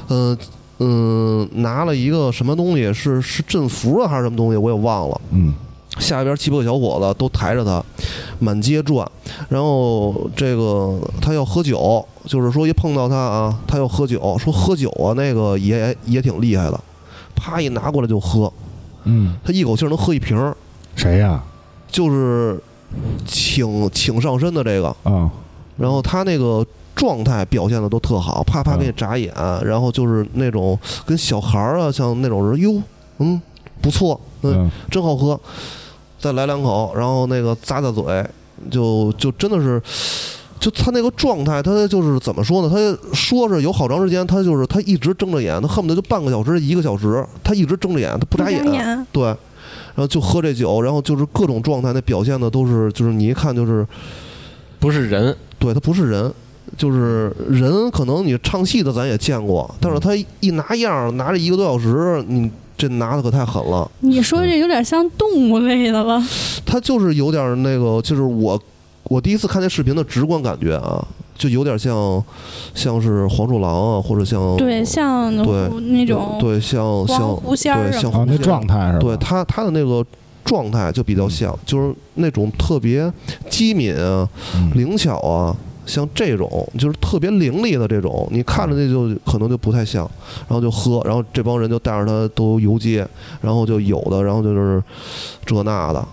[0.10, 0.38] 嗯、
[0.78, 5.20] 嗯、拿了一个什么东西，是是振符啊还是什么东西，我也忘了。
[5.32, 5.52] 嗯
[5.98, 7.84] 下边七八个小伙子都抬着他，
[8.38, 9.10] 满街转。
[9.50, 16.80] 然后这个他要喝酒，就是说一碰到他啊，他要喝酒，说喝酒啊，那个也也挺厉害的，
[17.36, 18.54] 啪一拿过来就喝，
[19.06, 20.56] 嗯，他一口气儿能喝一瓶儿，
[20.96, 21.44] 谁呀？
[21.88, 22.62] 就是
[23.26, 24.88] 请请上身的这个。
[25.04, 25.30] 啊，
[25.78, 26.64] 然后他那个
[26.96, 29.34] 状态表现的都特好，啪啪给你眨眼，
[29.64, 32.82] 然后就是那种跟小孩儿啊，像那种人，哟，
[33.20, 33.42] 嗯，
[33.82, 35.40] 不错，嗯，嗯真好喝，
[36.20, 38.26] 再来两口，然后那个咂咂嘴，
[38.70, 39.82] 就就真的是。
[40.60, 42.70] 就他那个状态，他就是怎么说呢？
[42.70, 48.64] 他说是有好长时间，他就是他一直睁着眼，他恨不得就半个小时、一个小时，他一直睁着眼，他不眨眼。
[48.72, 53.86] 眼，对，然后就喝这酒，然后就是各种状态，那表现的都是，就是你一看就是
[54.80, 56.34] 不是人，对他不是人，
[56.78, 63.90] 就是人，可能你唱戏的咱也见过，但是他一拿样儿拿着一个多小时，你这拿的可太狠了。
[64.00, 66.22] 你说这有点像动物类的了。
[66.66, 68.60] 他就是有点儿那个，就是我
[69.04, 71.06] 我第一次看那视频的直观感觉啊，
[71.38, 72.24] 就有点像
[72.74, 79.00] 像是黄鼠狼啊，或者像对，像对那种对像像狐仙儿对像什么的啊，那状态是吧？
[79.00, 80.04] 对他他的那个
[80.44, 83.12] 状态就比较像，就是那种特别
[83.50, 85.56] 机敏啊、嗯灵巧啊，
[85.86, 90.10] 像这种就是特别凌厉的这种，你看着那就可能就不太像，
[90.48, 93.08] 然后就喝，然后这帮人就带着他都游街，
[93.42, 94.82] 然后就有的，然后就是
[95.46, 96.06] 这那的，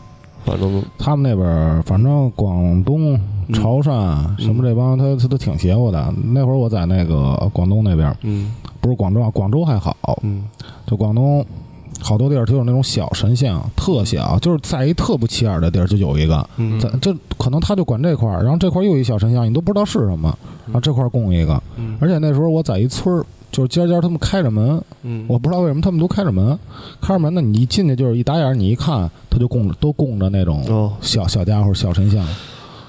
[0.44, 3.20] 反正他们那边儿，反正广东、嗯
[3.52, 6.14] 潮汕什么这帮，他他都挺邪乎的。
[6.32, 10.44] 那会儿我在那个广东那边儿，嗯不是广州啊，广州还好，嗯
[10.86, 11.44] 就广东
[12.01, 16.80] 好多地儿都有那种小神像，特小，就是在一特不起眼的地儿就有一个，嗯。
[16.80, 20.36] 在这可能他就管这块儿，然后这块儿又一小神像，你都不知道是什么，
[20.66, 21.96] 然后这块儿供一个，嗯。
[22.01, 23.24] 而且那时候我在一村儿。
[23.53, 26.57] 就是家家他们开着门，嗯，我不知道为什么他们都开着门，
[27.01, 32.24] 开着门呢，你一进去就是一打眼儿，你一看他就供着都供着那种哦，小小家伙、小神像，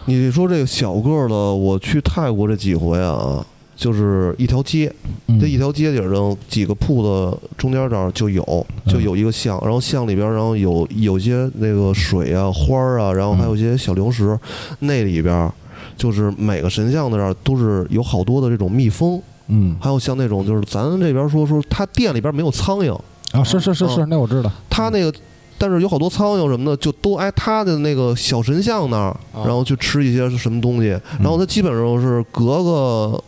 [0.05, 3.43] 你说这个小个儿的，我去泰国这几回啊，
[3.81, 4.93] 就是一条街，
[5.25, 5.39] 嗯。
[5.39, 8.43] 这一条街顶上几个铺子中间这儿就有，
[8.85, 8.93] 嗯。
[8.93, 14.39] 就有一个巷，然后巷里边儿然后有有些那个水啊、花儿啊，然后还有一些小零食，
[14.81, 15.51] 那里边儿
[15.97, 19.75] 就是每个神像的这儿都是有好多的这种蜜蜂，嗯。
[19.81, 22.93] 还有像那种就是咱这边说说他店里边没有苍蝇，
[23.31, 25.11] 啊，是是是是，那我知道，他那个。
[25.57, 29.45] 但是有好多苍蝇什么的，就都挨他的那个小神像那儿，啊。
[29.45, 30.87] 然后去吃一些什么东西。
[31.19, 33.23] 然后他基本上是隔个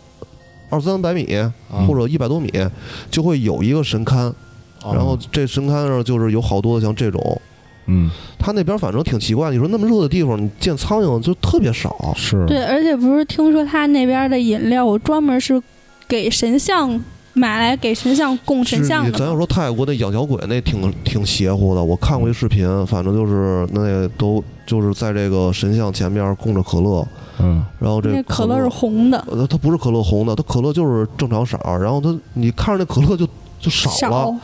[0.74, 1.28] 二三百米
[1.86, 2.52] 或者一百多米，
[3.10, 4.32] 就会有一个神龛。
[4.82, 7.40] 然后这神龛上就是有好多的像这种，
[7.86, 9.50] 嗯，他那边反正挺奇怪。
[9.50, 12.12] 你说那么热的地方，你见苍蝇就特别少。
[12.14, 15.62] 是，对，而且不是听说他那边的饮料，我专门是
[16.06, 17.02] 给神像
[17.32, 27.06] 买来给神像供神像的咱要说泰国那养小鬼那挺挺邪乎的，我看过一视频，反正就是那都就是在这个神像前面供着可乐，
[27.38, 27.64] 嗯。
[27.78, 33.26] 然后这那可乐是红的，呃，它不是可乐红的，它可乐就是正常色儿，然后它你看着那可乐就
[33.60, 34.34] 就少了，少，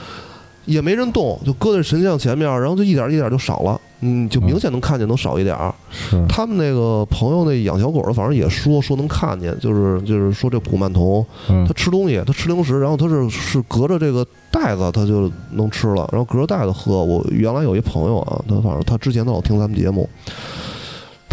[0.66, 5.74] 也没人动，就搁在神像前面，然后就一点儿一点儿就少了，嗯，就明显能看见能少一点儿。
[5.90, 11.66] 是，他们那个朋友那养小狗的，反正也说说能看见，就是就是说这古曼童嗯。
[11.66, 17.02] 他吃东西，他吃零食，然后他是是隔着这个袋子他就能吃了，然后隔着袋子喝。
[17.02, 20.08] 我原来有一朋友啊，他反正他之前他老听咱们节目，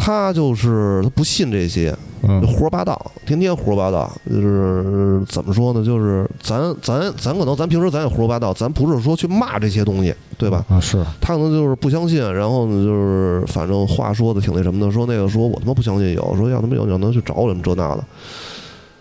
[0.08, 1.94] 他就是他不信这些，
[2.24, 5.84] 嗯胡说八道，天天胡说八道，就是怎么说呢？
[5.84, 10.64] 就是咱咱咱可能咱平时咱也胡说八道，咱不是说去骂这些东西，对吧？
[10.70, 18.04] 啊是，他可能就是不相信，然后呢，就是反正话说的挺那什么的，说那个说我他妈不相信有，说要他妈有，让他去找我什么这那的，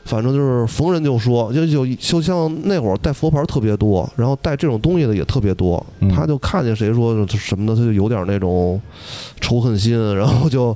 [0.06, 8.80] 反正就是逢人就说，就就就像那会儿带佛牌特别多，然后带这种东西的也特别多，嗯他就看见谁说什么的，他就有点那种
[9.40, 10.74] 仇恨心，然后就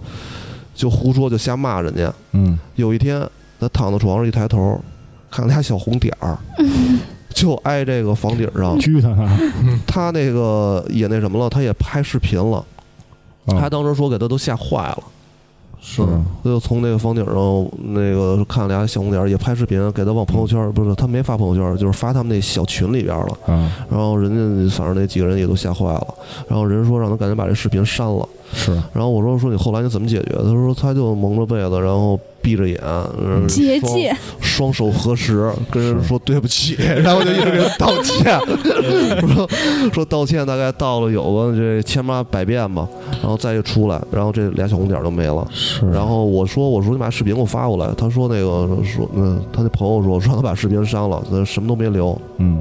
[0.75, 2.13] 就胡说就瞎骂人家。
[2.33, 3.25] 嗯有一天，
[3.61, 4.81] 他躺在床上一抬头，
[5.31, 6.37] 看俩小红点儿，
[7.33, 8.77] 就挨这个房顶上。
[8.79, 9.15] 狙他，
[9.87, 12.59] 他那个也那什么了，他也拍视频了。
[13.47, 15.03] 啊他当时说给他都吓坏了，
[15.81, 17.35] 是，嗯他就从那个房顶上
[17.79, 23.39] 那个看俩小红点儿，也拍视频给他往朋友圈，不是他没发朋友圈，就是发他们那小群里边了。
[23.49, 26.15] 嗯然后人家反正那几个人也都吓坏了，
[26.49, 28.29] 然后人说让他赶紧把这视频删了。
[28.53, 30.37] 是，然后我说说你后来你怎么解决？
[30.37, 38.41] 他说他就蒙着被子，然后闭闭着眼，嗯双结界，双手合十，跟人说对不起， 然后就一直给人道歉，
[39.29, 39.49] 说
[39.93, 42.89] 说道歉，大概道了有个这千八百遍吧，
[43.23, 45.47] 然后再一出来，然后这俩小红点都没了。
[45.53, 52.19] 是，然后我说我说你把视频给我发过来，他说那个说嗯，他那朋友说说让他把视频删了，他什么都没留。
[52.39, 52.61] 嗯，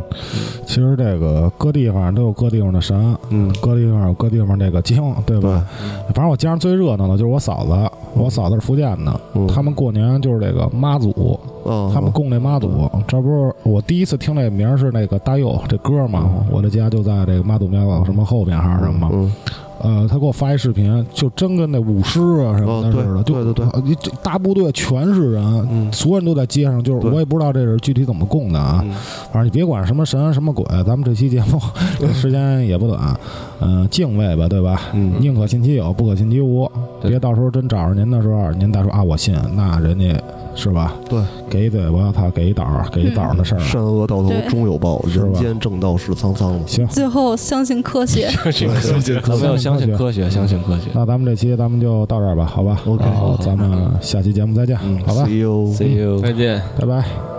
[0.68, 5.66] 其实这个各地方都有各地方的神，嗯，各地方有各地方这个经，对吧？
[6.08, 12.90] 反正我家上最热闹的就是我嫂子，我嫂子是福建的，嗯他们过年就是这个妈祖，嗯，他们供这妈祖。
[13.08, 16.30] 这不是我第一次听这名儿是那个大佑这歌嘛？
[16.52, 19.32] 我的家就在这个妈祖庙什么后边还是什么？
[19.84, 28.82] 嗯呃，他给我发一视频，就真跟那舞狮啊什么的似的，就对对对你这大部队全是人，嗯所有人都在街上，就是我也不知道这是具体怎么供的啊。
[28.84, 28.94] 嗯
[29.32, 31.60] 反正你别管什么神什么鬼，咱们这期节目
[32.14, 33.18] 时间也不短，
[33.62, 34.82] 嗯、敬畏吧，对吧？
[34.94, 36.70] 嗯宁可信其有，不可信其无。
[37.02, 40.22] 别到时候真找着您的时候，您再说啊，我信，那人家
[40.60, 40.94] 是吧？
[41.10, 43.60] 对，给一嘴巴，他给一刀儿，给一刀儿的事儿。
[43.60, 46.60] 善恶到头终有报，是吧人间正道是沧桑嘛。
[46.68, 48.30] 行，最后相信科学。
[49.24, 50.90] 咱们要相信科学，相信科学。
[50.94, 55.66] 那咱们这期咱们就到这儿吧，好吧 OK 好，咱们下期节目再见，嗯好吧，，See you。
[55.74, 56.20] See you。
[56.20, 56.62] 再见。
[56.78, 57.39] 拜拜。